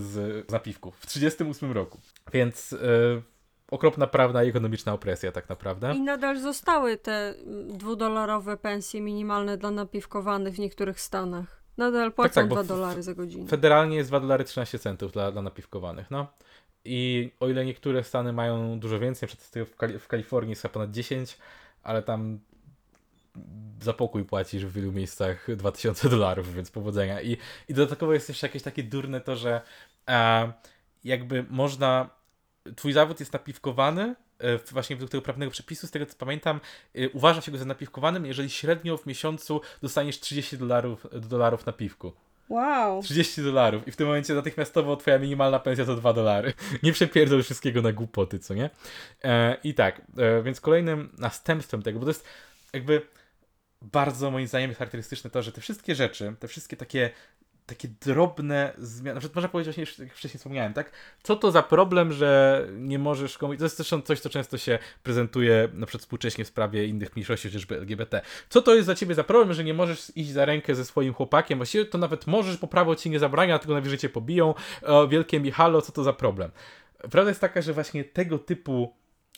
[0.00, 2.00] z napiwków w 1938 roku.
[2.32, 3.22] Więc y,
[3.70, 5.94] okropna prawna i ekonomiczna opresja tak naprawdę.
[5.94, 7.34] I nadal zostały te
[7.68, 11.62] dwudolarowe pensje minimalne dla napiwkowanych w niektórych stanach.
[11.76, 13.48] Nadal płacą tak, tak, 2 dolary za godzinę.
[13.48, 16.26] Federalnie jest 2 dolary 13 centów dla, dla napiwkowanych, no.
[16.84, 20.72] I o ile niektóre stany mają dużo więcej, przykład w, Kali w Kalifornii jest chyba
[20.72, 21.38] ponad 10,
[21.82, 22.38] ale tam
[23.82, 27.22] za pokój płacisz w wielu miejscach 2000 dolarów, więc powodzenia.
[27.22, 27.36] I,
[27.68, 29.60] i dodatkowo jest jeszcze jakieś takie durne to, że
[30.08, 30.52] e,
[31.04, 32.10] jakby można,
[32.76, 36.60] twój zawód jest napiwkowany, e, właśnie według tego prawnego przepisu, z tego co pamiętam,
[36.94, 41.72] e, uważa się go za napiwkowanym, jeżeli średnio w miesiącu dostaniesz 30 dolarów, dolarów na
[41.72, 42.12] piwku.
[42.48, 43.02] Wow.
[43.02, 46.52] 30 dolarów i w tym momencie natychmiastowo twoja minimalna pensja to 2 dolary.
[46.82, 48.70] Nie przepierdol wszystkiego na głupoty, co nie?
[49.24, 52.24] E, I tak, e, więc kolejnym następstwem tego, bo to jest
[52.72, 53.02] jakby
[53.82, 57.10] bardzo moim zdaniem jest charakterystyczne to, że te wszystkie rzeczy, te wszystkie takie
[57.66, 60.92] takie drobne zmiany, na można powiedzieć właśnie, jak wcześniej wspomniałem, tak?
[61.22, 63.58] Co to za problem, że nie możesz komuś...
[63.58, 67.48] To jest zresztą coś, co często się prezentuje na przykład współcześnie w sprawie innych mniejszości,
[67.48, 68.20] chociażby LGBT.
[68.48, 71.14] Co to jest za ciebie za problem, że nie możesz iść za rękę ze swoim
[71.14, 71.58] chłopakiem?
[71.58, 74.54] Właściwie to nawet możesz, bo prawo ci nie zabrania, tylko najwyżej cię pobiją.
[74.82, 76.50] O, wielkie Michalo, co to za problem?
[77.10, 78.94] Prawda jest taka, że właśnie tego typu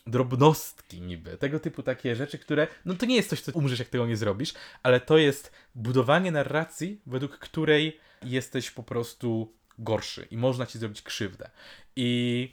[0.06, 3.88] drobnostki niby, tego typu takie rzeczy, które, no to nie jest coś, co umrzesz, jak
[3.88, 10.36] tego nie zrobisz, ale to jest budowanie narracji, według której jesteś po prostu gorszy i
[10.36, 11.50] można ci zrobić krzywdę.
[11.96, 12.52] I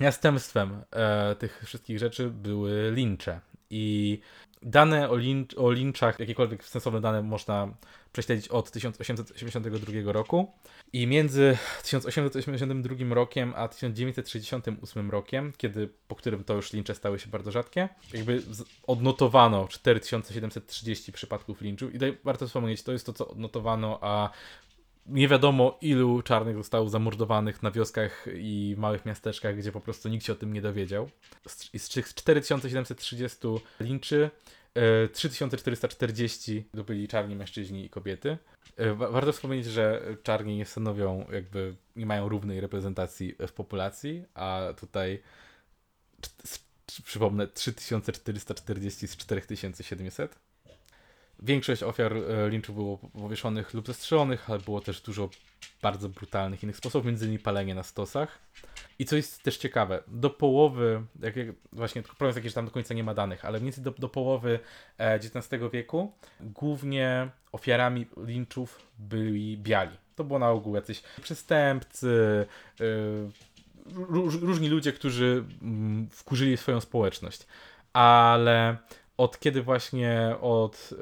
[0.00, 3.40] następstwem e, tych wszystkich rzeczy były lincze.
[3.70, 4.20] I
[4.66, 7.74] dane o, lincz, o linczach, jakiekolwiek sensowne dane można
[8.12, 10.52] prześledzić od 1882 roku.
[10.92, 17.30] I między 1882 rokiem a 1968 rokiem, kiedy, po którym to już lincze stały się
[17.30, 18.42] bardzo rzadkie, jakby
[18.86, 21.88] odnotowano 4730 przypadków linczu.
[21.88, 24.30] I tutaj warto wspomnieć, to jest to, co odnotowano, a
[25.06, 30.26] nie wiadomo ilu czarnych zostało zamordowanych na wioskach i małych miasteczkach, gdzie po prostu nikt
[30.26, 31.10] się o tym nie dowiedział.
[31.72, 33.38] I z tych 4730
[33.80, 34.30] linczy
[35.12, 38.38] 3440 e, to byli czarni mężczyźni i kobiety.
[38.76, 44.60] E, warto wspomnieć, że czarni nie stanowią, jakby nie mają równej reprezentacji w populacji, a
[44.80, 45.22] tutaj
[47.04, 50.38] przypomnę 3440 z 4700.
[51.42, 55.30] Większość ofiar e, linczu było powieszonych lub zastrzelonych, ale było też dużo
[55.82, 58.38] bardzo brutalnych innych sposobów, między innymi palenie na stosach.
[58.98, 62.64] I co jest też ciekawe, do połowy, jak, jak właśnie, problem jest taki, że tam
[62.64, 64.58] do końca nie ma danych, ale mniej więcej do, do połowy
[64.98, 69.96] e, XIX wieku głównie ofiarami linczów byli biali.
[70.14, 72.46] To było na ogół jacyś przestępcy,
[72.80, 72.84] e,
[74.40, 77.46] różni ludzie, którzy mm, wkurzyli swoją społeczność.
[77.92, 78.76] Ale
[79.16, 80.96] od kiedy właśnie od e,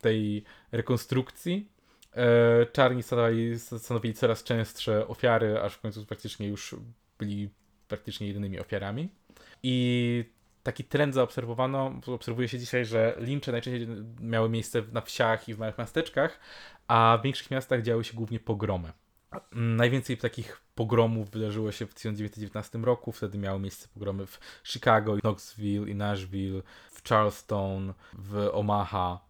[0.00, 1.68] tej rekonstrukcji
[2.12, 6.74] e, czarni stanowili, stanowili coraz częstsze ofiary, aż w końcu praktycznie już
[7.22, 7.50] byli
[7.88, 9.08] praktycznie jedynymi ofiarami.
[9.62, 10.24] I
[10.62, 13.88] taki trend zaobserwowano, obserwuje się dzisiaj, że lincze najczęściej
[14.20, 16.40] miały miejsce na wsiach i w małych miasteczkach,
[16.88, 18.92] a w większych miastach działy się głównie pogromy.
[19.52, 23.12] Najwięcej takich pogromów wydarzyło się w 1919 roku.
[23.12, 29.20] Wtedy miały miejsce pogromy w Chicago, Knoxville i Nashville, w Charleston, w Omaha.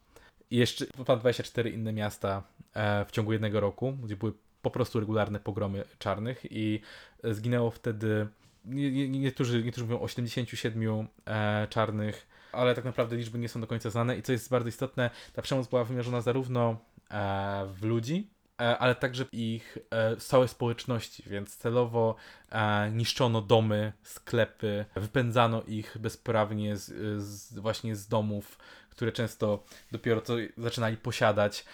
[0.50, 2.42] I jeszcze ponad 24 inne miasta
[2.74, 4.32] e, w ciągu jednego roku, gdzie były
[4.62, 6.80] po prostu regularne pogromy czarnych i
[7.24, 8.26] zginęło wtedy
[8.64, 13.90] niektórzy, niektórzy mówią o 77 e, czarnych, ale tak naprawdę liczby nie są do końca
[13.90, 16.76] znane i co jest bardzo istotne, ta przemoc była wymierzona zarówno
[17.10, 18.26] e, w ludzi,
[18.62, 22.14] E, ale także ich e, całej społeczności, więc celowo
[22.50, 28.58] e, niszczono domy, sklepy, wypędzano ich bezprawnie z, z, właśnie z domów,
[28.90, 31.64] które często dopiero co zaczynali posiadać.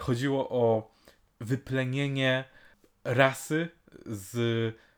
[0.00, 0.90] Chodziło o
[1.40, 2.44] wyplenienie
[3.04, 3.68] rasy
[4.06, 4.30] z,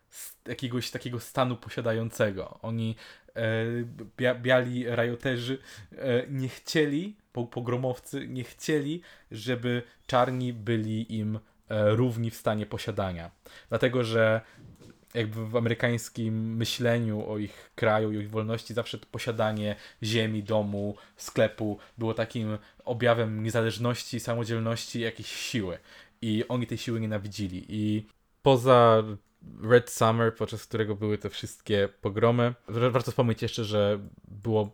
[0.08, 2.58] z jakiegoś takiego stanu posiadającego.
[2.62, 2.96] Oni
[4.16, 5.58] bia, biali rajoterzy
[6.28, 11.36] nie chcieli pogromowcy nie chcieli, żeby czarni byli im
[11.68, 13.30] e, równi w stanie posiadania.
[13.68, 14.40] Dlatego, że
[15.14, 20.42] jakby w amerykańskim myśleniu o ich kraju i o ich wolności zawsze to posiadanie ziemi,
[20.42, 25.78] domu, sklepu było takim objawem niezależności, samodzielności, jakiejś siły.
[26.22, 27.64] I oni tej siły nienawidzili.
[27.68, 28.06] I
[28.42, 29.02] poza
[29.62, 33.98] Red Summer, podczas którego były te wszystkie pogromy, warto wspomnieć jeszcze, że
[34.28, 34.70] było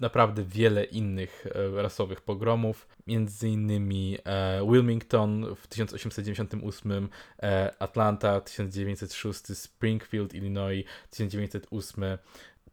[0.00, 7.08] naprawdę wiele innych e, rasowych pogromów, między innymi e, Wilmington w 1898,
[7.42, 12.18] e, Atlanta 1906, Springfield, Illinois 1908,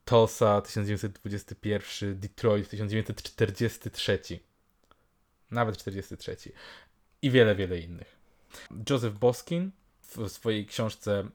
[0.06, 4.20] Tulsa 1921, Detroit 1943.
[5.52, 6.38] Nawet 43.
[7.22, 8.17] I wiele, wiele innych.
[8.90, 9.72] Joseph Boskin
[10.02, 11.26] w swojej książce e,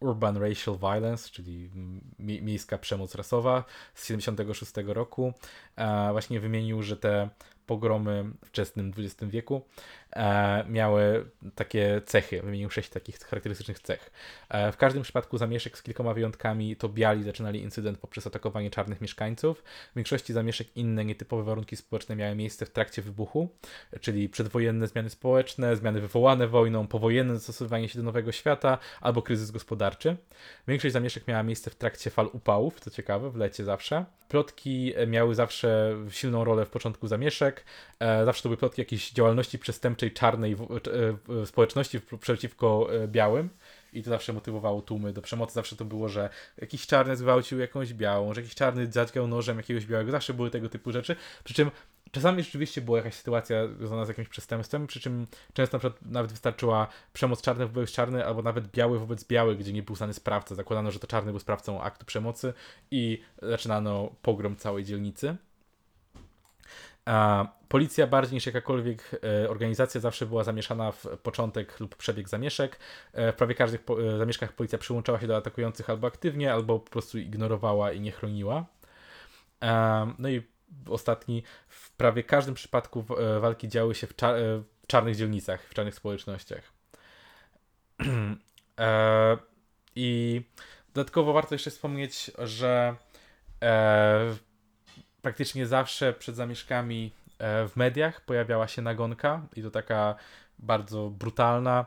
[0.00, 1.70] Urban Racial Violence, czyli
[2.18, 3.64] miejska przemoc rasowa
[3.94, 5.32] z 76 roku,
[5.76, 7.30] e, właśnie wymienił, że te
[7.68, 9.62] pogromy w wczesnym XX wieku
[10.16, 14.10] e, miały takie cechy, wymienił sześć takich charakterystycznych cech.
[14.48, 19.00] E, w każdym przypadku zamieszek z kilkoma wyjątkami to biali zaczynali incydent poprzez atakowanie czarnych
[19.00, 19.62] mieszkańców.
[19.92, 23.48] W większości zamieszek inne nietypowe warunki społeczne miały miejsce w trakcie wybuchu,
[24.00, 29.50] czyli przedwojenne zmiany społeczne, zmiany wywołane wojną, powojenne dostosowanie się do nowego świata albo kryzys
[29.50, 30.16] gospodarczy.
[30.68, 34.04] Większość zamieszek miała miejsce w trakcie fal upałów, co ciekawe, w lecie zawsze.
[34.28, 37.57] Plotki miały zawsze silną rolę w początku zamieszek.
[38.00, 40.56] E, zawsze to były plotki jakiejś działalności przestępczej czarnej
[41.42, 43.50] e, społeczności przeciwko e, białym.
[43.92, 45.54] I to zawsze motywowało tłumy do przemocy.
[45.54, 46.28] Zawsze to było, że
[46.58, 50.10] jakiś czarny zgwałcił jakąś białą, że jakiś czarny zadźgał nożem jakiegoś białego.
[50.10, 51.16] Zawsze były tego typu rzeczy.
[51.44, 51.70] Przy czym
[52.12, 56.30] Czasami rzeczywiście była jakaś sytuacja związana z jakimś przestępstwem, przy czym często na przykład nawet
[56.30, 60.54] wystarczyła przemoc czarny wobec czarny, albo nawet biały wobec biały, gdzie nie był znany sprawca.
[60.54, 62.52] Zakładano, że to czarny był sprawcą aktu przemocy
[62.90, 65.36] i zaczynano pogrom całej dzielnicy.
[67.68, 72.78] Policja bardziej niż jakakolwiek e, organizacja zawsze była zamieszana w początek lub przebieg zamieszek.
[73.12, 73.80] E, w prawie każdych
[74.14, 78.12] e, zamieszkach policja przyłączała się do atakujących albo aktywnie, albo po prostu ignorowała i nie
[78.12, 78.66] chroniła.
[80.18, 80.42] No i
[80.88, 83.04] ostatni, w prawie każdym przypadku
[83.40, 84.34] walki działy się w, czar
[84.82, 86.72] w czarnych dzielnicach, w czarnych społecznościach.
[89.96, 90.42] I
[90.94, 92.96] dodatkowo warto jeszcze wspomnieć, że
[95.22, 100.14] praktycznie zawsze przed zamieszkami e, w mediach pojawiała się nagonka i to taka
[100.58, 101.86] bardzo brutalna.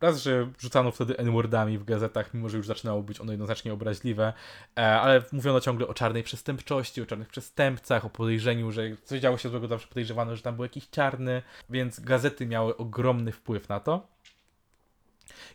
[0.00, 4.32] Raz, że rzucano wtedy N-wordami w gazetach, mimo że już zaczynało być ono jednoznacznie obraźliwe,
[4.78, 9.38] e, ale mówiono ciągle o czarnej przestępczości, o czarnych przestępcach, o podejrzeniu, że coś działo
[9.38, 13.80] się złego, zawsze podejrzewano, że tam był jakiś czarny, więc gazety miały ogromny wpływ na
[13.80, 14.06] to.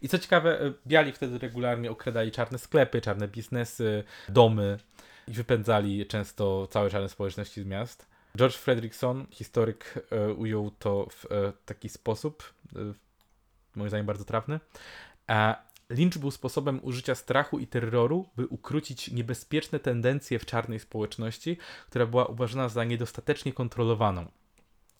[0.02, 4.78] I co ciekawe, e, biali wtedy regularnie okradali czarne sklepy, czarne biznesy, domy
[5.30, 8.08] i wypędzali często całe czarne społeczności z miast.
[8.38, 11.26] George Fredrickson, historyk, e, ujął to w
[11.66, 12.54] taki sposób,
[13.76, 14.60] moim zdaniem bardzo trafny.
[15.90, 21.58] Lincz był sposobem użycia strachu i terroru, by ukrócić niebezpieczne tendencje w czarnej społeczności,
[21.90, 24.26] która była uważana za niedostatecznie kontrolowaną.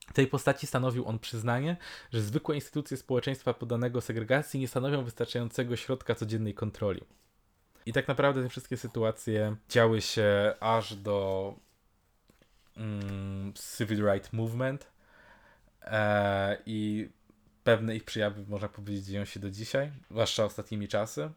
[0.08, 1.78] W tej postaci stanowił on przyznanie,
[2.14, 7.02] że zwykłe instytucje społeczeństwa poddanego segregacji nie stanowią wystarczającego środka codziennej kontroli.
[7.90, 11.56] I tak naprawdę te wszystkie sytuacje działy się aż do
[12.78, 14.92] mm, Civil Rights Movement
[15.82, 17.10] e, i
[17.64, 21.30] pewne ich przejawy, można powiedzieć, dzieją się do dzisiaj, zwłaszcza ostatnimi czasy.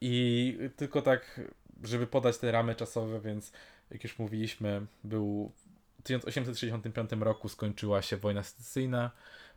[0.00, 1.40] I tylko tak,
[1.82, 3.52] żeby podać te ramy czasowe, więc
[3.90, 5.52] jak już mówiliśmy, był
[5.98, 9.10] w 1865 roku skończyła się wojna secesyjna,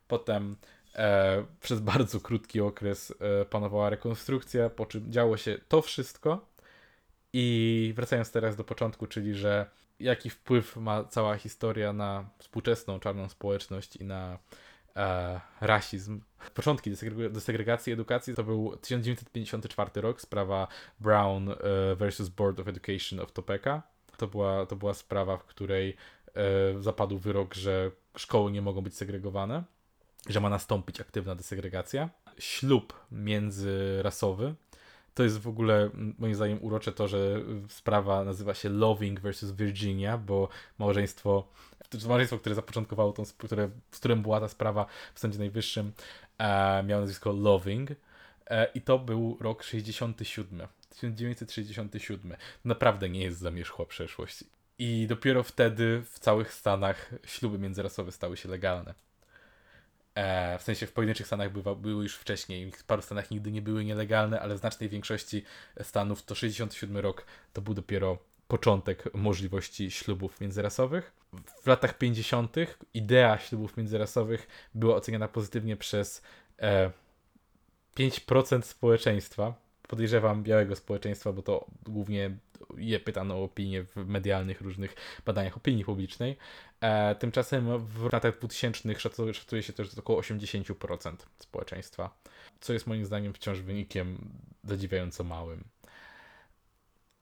[0.07, 0.55] potem
[0.95, 6.45] e, przez bardzo krótki okres e, panowała rekonstrukcja, po czym działo się to wszystko
[7.33, 9.65] i wracając teraz do początku, czyli że
[9.99, 14.39] jaki wpływ ma cała historia na współczesną czarną społeczność i na
[14.95, 16.21] e, rasizm.
[16.53, 16.91] Początki
[17.29, 20.67] desegregacji edukacji to był 1954 rok, sprawa
[20.99, 21.55] Brown e,
[21.95, 23.81] versus Board of Education of Topeka.
[24.17, 25.95] To była, to była sprawa, w której
[26.79, 29.63] zapadł wyrok, że szkoły nie mogą być segregowane,
[30.27, 32.09] że ma nastąpić aktywna desegregacja.
[32.39, 34.55] Ślub międzyrasowy
[35.19, 40.17] to jest w ogóle moim zdaniem urocze to, że sprawa nazywa się Loving versus Virginia,
[40.17, 41.47] bo małżeństwo,
[42.07, 45.91] małżeństwo, które zapoczątkowało tą, które, którym była ta sprawa w Sądzie Najwyższym,
[46.37, 47.89] e, miało nazwisko Loving
[48.47, 52.35] e, i to był rok 67, 1967.
[52.65, 54.43] Naprawdę nie jest zamierzchła przeszłość.
[54.77, 58.93] I dopiero wtedy w całych Stanach śluby międzyrasowe stały się legalne.
[60.15, 63.61] E, w sensie w pojedynczych stanach bywa, były już wcześniej, w paru stanach nigdy nie
[63.61, 65.43] były nielegalne, ale w znacznej większości
[65.81, 71.11] stanów to 67 rok to był dopiero początek możliwości ślubów międzyrasowych.
[71.63, 72.55] W latach 50.
[72.93, 76.21] idea ślubów międzyrasowych była oceniana pozytywnie przez
[76.59, 76.91] e,
[77.97, 79.68] 5% społeczeństwa.
[79.89, 82.31] Podejrzewam białego społeczeństwa, bo to głównie
[82.77, 86.37] je pytano o opinię w medialnych różnych badaniach opinii publicznej.
[86.81, 92.17] E, tymczasem w latach 2000 szacuje, szacuje się też, około 80% społeczeństwa,
[92.59, 94.17] co jest moim zdaniem wciąż wynikiem
[94.63, 95.63] zadziwiająco małym.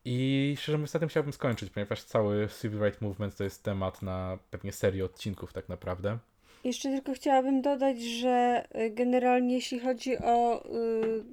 [0.05, 4.01] I szczerze mówiąc, na tym chciałbym skończyć, ponieważ cały Civil Rights Movement to jest temat
[4.01, 6.17] na pewnie serię odcinków tak naprawdę.
[6.63, 11.23] Jeszcze tylko chciałabym dodać, że y, generalnie jeśli chodzi o, y,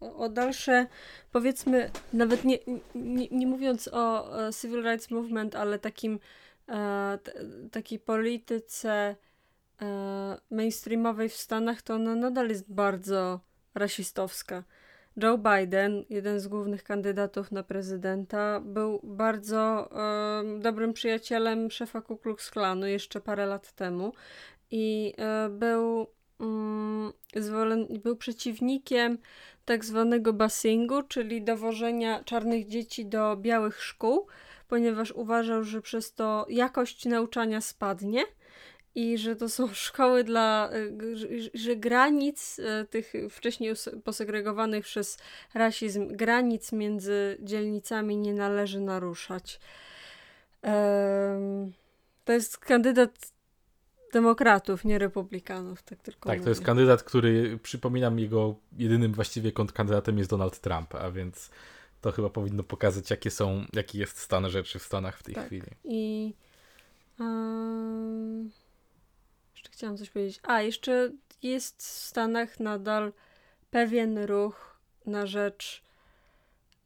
[0.00, 0.86] o dalsze,
[1.32, 2.58] powiedzmy, nawet nie,
[2.94, 4.30] nie, nie mówiąc o
[4.60, 6.18] Civil Rights Movement, ale takim
[6.68, 7.18] E,
[7.72, 9.16] takiej polityce
[9.82, 13.40] e, mainstreamowej w Stanach, to ona nadal jest bardzo
[13.74, 14.64] rasistowska.
[15.16, 22.16] Joe Biden, jeden z głównych kandydatów na prezydenta, był bardzo e, dobrym przyjacielem szefa Ku
[22.16, 24.12] Klux Klanu jeszcze parę lat temu
[24.70, 26.06] i e, był,
[26.40, 29.18] mm, zwolen, był przeciwnikiem
[29.68, 34.26] tak zwanego busingu, czyli dowożenia czarnych dzieci do białych szkół
[34.68, 38.24] ponieważ uważał, że przez to jakość nauczania spadnie
[38.94, 45.18] i że to są szkoły dla, y, że granic y, tych wcześniej posegregowanych przez
[45.54, 49.60] rasizm, granic między dzielnicami nie należy naruszać.
[52.24, 53.10] To jest kandydat
[54.12, 56.44] demokratów, nie republikanów, tak tylko Tak, mówię.
[56.44, 61.50] to jest kandydat, który, przypominam, jego jedynym właściwie kandydatem jest Donald Trump, a więc
[62.00, 65.46] to chyba powinno pokazać, jakie są, jaki jest stan rzeczy w Stanach w tej tak.
[65.46, 65.70] chwili.
[65.84, 66.34] I
[67.20, 68.50] um,
[69.54, 70.40] jeszcze chciałam coś powiedzieć.
[70.42, 71.10] A, jeszcze
[71.42, 73.12] jest w Stanach nadal
[73.70, 75.82] pewien ruch na rzecz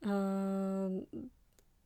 [0.02, 1.06] um,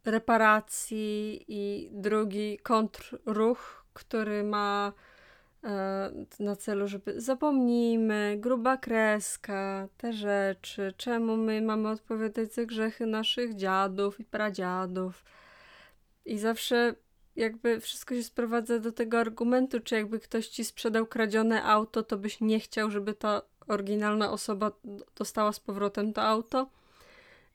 [0.05, 4.93] reparacji i drugi kontrruch, który ma
[6.41, 13.55] na celu, żeby zapomnijmy, gruba kreska, te rzeczy, czemu my mamy odpowiadać za grzechy naszych
[13.55, 15.25] dziadów i pradziadów.
[16.25, 16.95] I zawsze
[17.37, 22.19] jakby wszystko się sprowadza do tego argumentu, czy jakby ktoś ci sprzedał kradzione auto, to
[22.19, 24.73] byś nie chciał, żeby ta oryginalna osoba
[25.17, 26.71] dostała z powrotem to auto.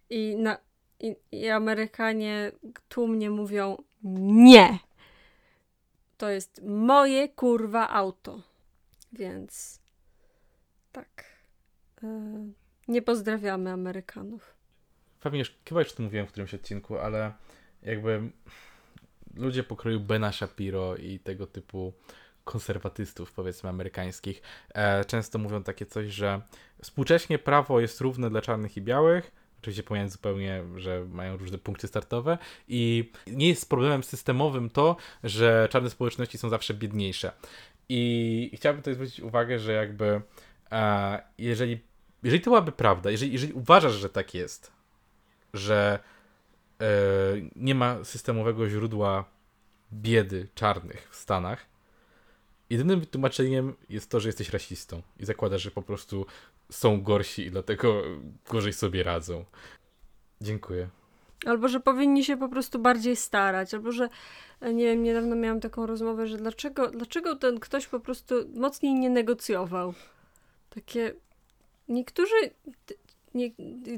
[0.10, 0.58] I, na,
[1.00, 2.52] i, i Amerykanie
[2.90, 4.80] tłumnie mówią nie
[6.22, 8.42] to jest moje kurwa auto.
[9.14, 9.82] Więc
[10.92, 11.26] tak.
[12.04, 12.10] Yy,
[12.88, 14.56] nie pozdrawiamy Amerykanów.
[15.20, 17.34] Pewnie już, chyba już to mówiłem w którymś odcinku, ale
[17.82, 18.32] jakby
[19.36, 21.94] ludzie pokroju Bena Shapiro i tego typu
[22.44, 24.42] konserwatystów, powiedzmy, amerykańskich,
[24.74, 26.42] e, często mówią takie coś, że
[26.82, 29.32] współcześnie prawo jest równe dla czarnych i białych,
[29.62, 32.38] Oczywiście pomijając zupełnie, że mają różne punkty startowe
[32.68, 37.32] i nie jest problemem systemowym to, że czarne społeczności są zawsze biedniejsze.
[37.90, 40.22] I chciałbym tutaj zwrócić uwagę, że jakby
[40.72, 41.80] e, jeżeli,
[42.24, 44.72] jeżeli to byłaby prawda, jeżeli, jeżeli uważasz, że tak jest,
[45.54, 46.00] że
[46.82, 46.86] e,
[47.56, 49.26] nie ma systemowego źródła
[49.94, 51.66] biedy czarnych w Stanach,
[52.70, 56.26] jedynym wytłumaczeniem jest to, że jesteś rasistą i zakładasz, że po prostu
[56.72, 58.04] są gorsi i dlatego
[58.50, 59.46] gorzej sobie radzą.
[60.42, 60.90] Dziękuję.
[61.46, 64.10] Albo że powinni się po prostu bardziej starać, albo że
[64.62, 68.94] e, nie wiem, niedawno miałam taką rozmowę, że dlaczego, dlaczego ten ktoś po prostu mocniej
[68.94, 69.94] nie negocjował.
[70.70, 71.14] Takie
[71.88, 72.36] niektórzy
[73.34, 73.52] nie,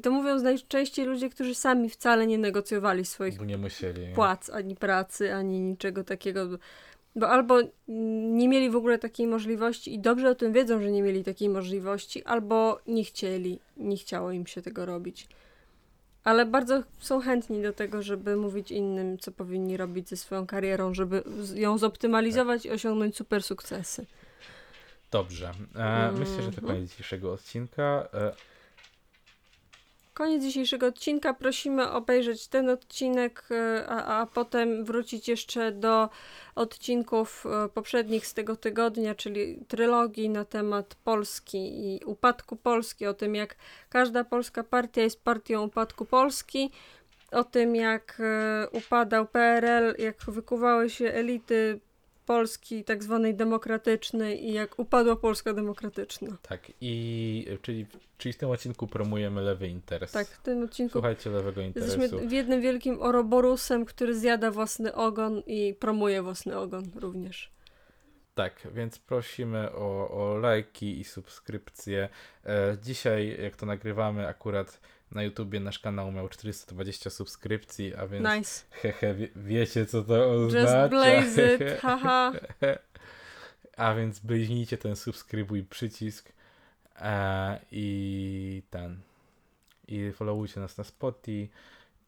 [0.04, 4.14] to mówią najczęściej ludzie, którzy sami wcale nie negocjowali swoich nie musieli.
[4.16, 6.48] płac, ani pracy, ani niczego takiego.
[7.16, 7.60] Bo albo
[8.34, 11.50] nie mieli w ogóle takiej możliwości i dobrze o tym wiedzą, że nie mieli takiej
[11.50, 15.28] możliwości, albo nie chcieli, nie chciało im się tego robić.
[16.24, 20.94] Ale bardzo są chętni do tego, żeby mówić innym, co powinni robić ze swoją karierą,
[20.94, 21.24] żeby
[21.56, 24.06] ją zoptymalizować i osiągnąć super sukcesy.
[25.12, 25.52] Dobrze.
[25.76, 26.68] E, myślę, że to Mhm.
[26.68, 28.08] koniec dzisiejszego odcinka.
[28.14, 28.34] E,
[30.14, 31.34] Koniec dzisiejszego odcinka.
[31.34, 36.10] Prosimy obejrzeć ten odcinek, e, a, a potem wrócić jeszcze do
[36.56, 41.58] odcinków e, poprzednich z tego tygodnia, czyli trylogii na temat Polski
[41.88, 43.56] i upadku Polski, o tym jak
[43.90, 46.72] każda polska partia jest partią upadku Polski,
[47.32, 51.80] o tym jak e, upadał PRL, jak wykuwały się elity
[52.26, 56.38] Polski tak zwanej demokratycznej i jak upadła Polska demokratyczna.
[56.42, 57.86] tak, i czyli,
[58.18, 60.12] czyli w tym odcinku promujemy lewy interes.
[60.12, 62.02] Tak, w tym odcinku Słuchajcie lewego interesu.
[62.02, 67.54] Jesteśmy w jednym wielkim oroborusem, który zjada własny ogon i promuje własny ogon również.
[68.36, 72.10] Tak, więc prosimy o, o lajki i subskrypcje.
[72.46, 74.80] E, dzisiaj, jak to nagrywamy, akurat
[75.14, 78.64] na YouTubie nasz kanał miał 420 subskrypcji, a więc Nice.
[78.72, 80.82] hehe, wie, wiecie co to oznacza.
[80.82, 82.32] Just blaze it, haha.
[83.78, 86.34] A więc bliźnijcie ten subskrybuj przycisk
[86.96, 88.98] e, i ten.
[89.88, 91.50] I followujcie nas na Spotify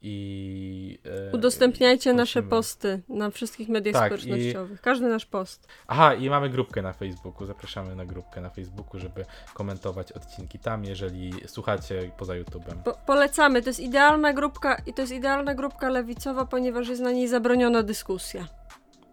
[0.05, 0.99] i
[1.29, 4.81] e, Udostępniajcie nasze posty na wszystkich mediach Tak, społecznościowych.
[4.81, 5.67] Każdy nasz post.
[5.87, 7.45] Aha, i mamy grupkę na Facebooku.
[7.45, 12.83] Zapraszamy na grupkę na Facebooku, żeby komentować odcinki tam, jeżeli słuchacie poza YouTube'em.
[12.83, 13.61] Po polecamy.
[13.61, 17.83] To jest idealna grupka i to jest idealna grupka lewicowa, ponieważ jest na niej zabroniona
[17.83, 18.47] dyskusja.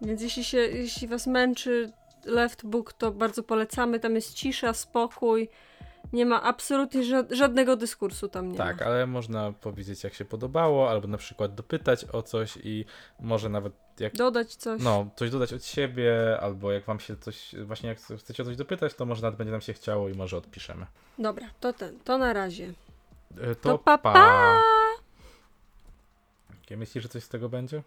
[0.02, 1.92] Więc jeśli się, jeśli was męczy
[2.24, 4.00] left book, to bardzo polecamy.
[4.00, 5.48] Tam jest cisza, spokój.
[6.12, 8.86] Nie ma absolutnie ża żadnego dyskursu tam nie Tak, ma.
[8.86, 12.84] ale można powiedzieć, jak się podobało, albo na przykład dopytać o coś i
[13.20, 14.14] może nawet jak.
[14.14, 14.82] Dodać coś.
[14.82, 18.56] No, coś dodać od siebie, albo jak wam się coś, właśnie jak chcecie o coś
[18.56, 20.86] dopytać, to może nawet będzie nam się chciało i może odpiszemy.
[21.18, 22.72] Dobra, to ten, to na razie.
[23.40, 24.60] E, To To pa, pa.
[26.60, 27.82] Jakie Myślisz, że coś z tego będzie?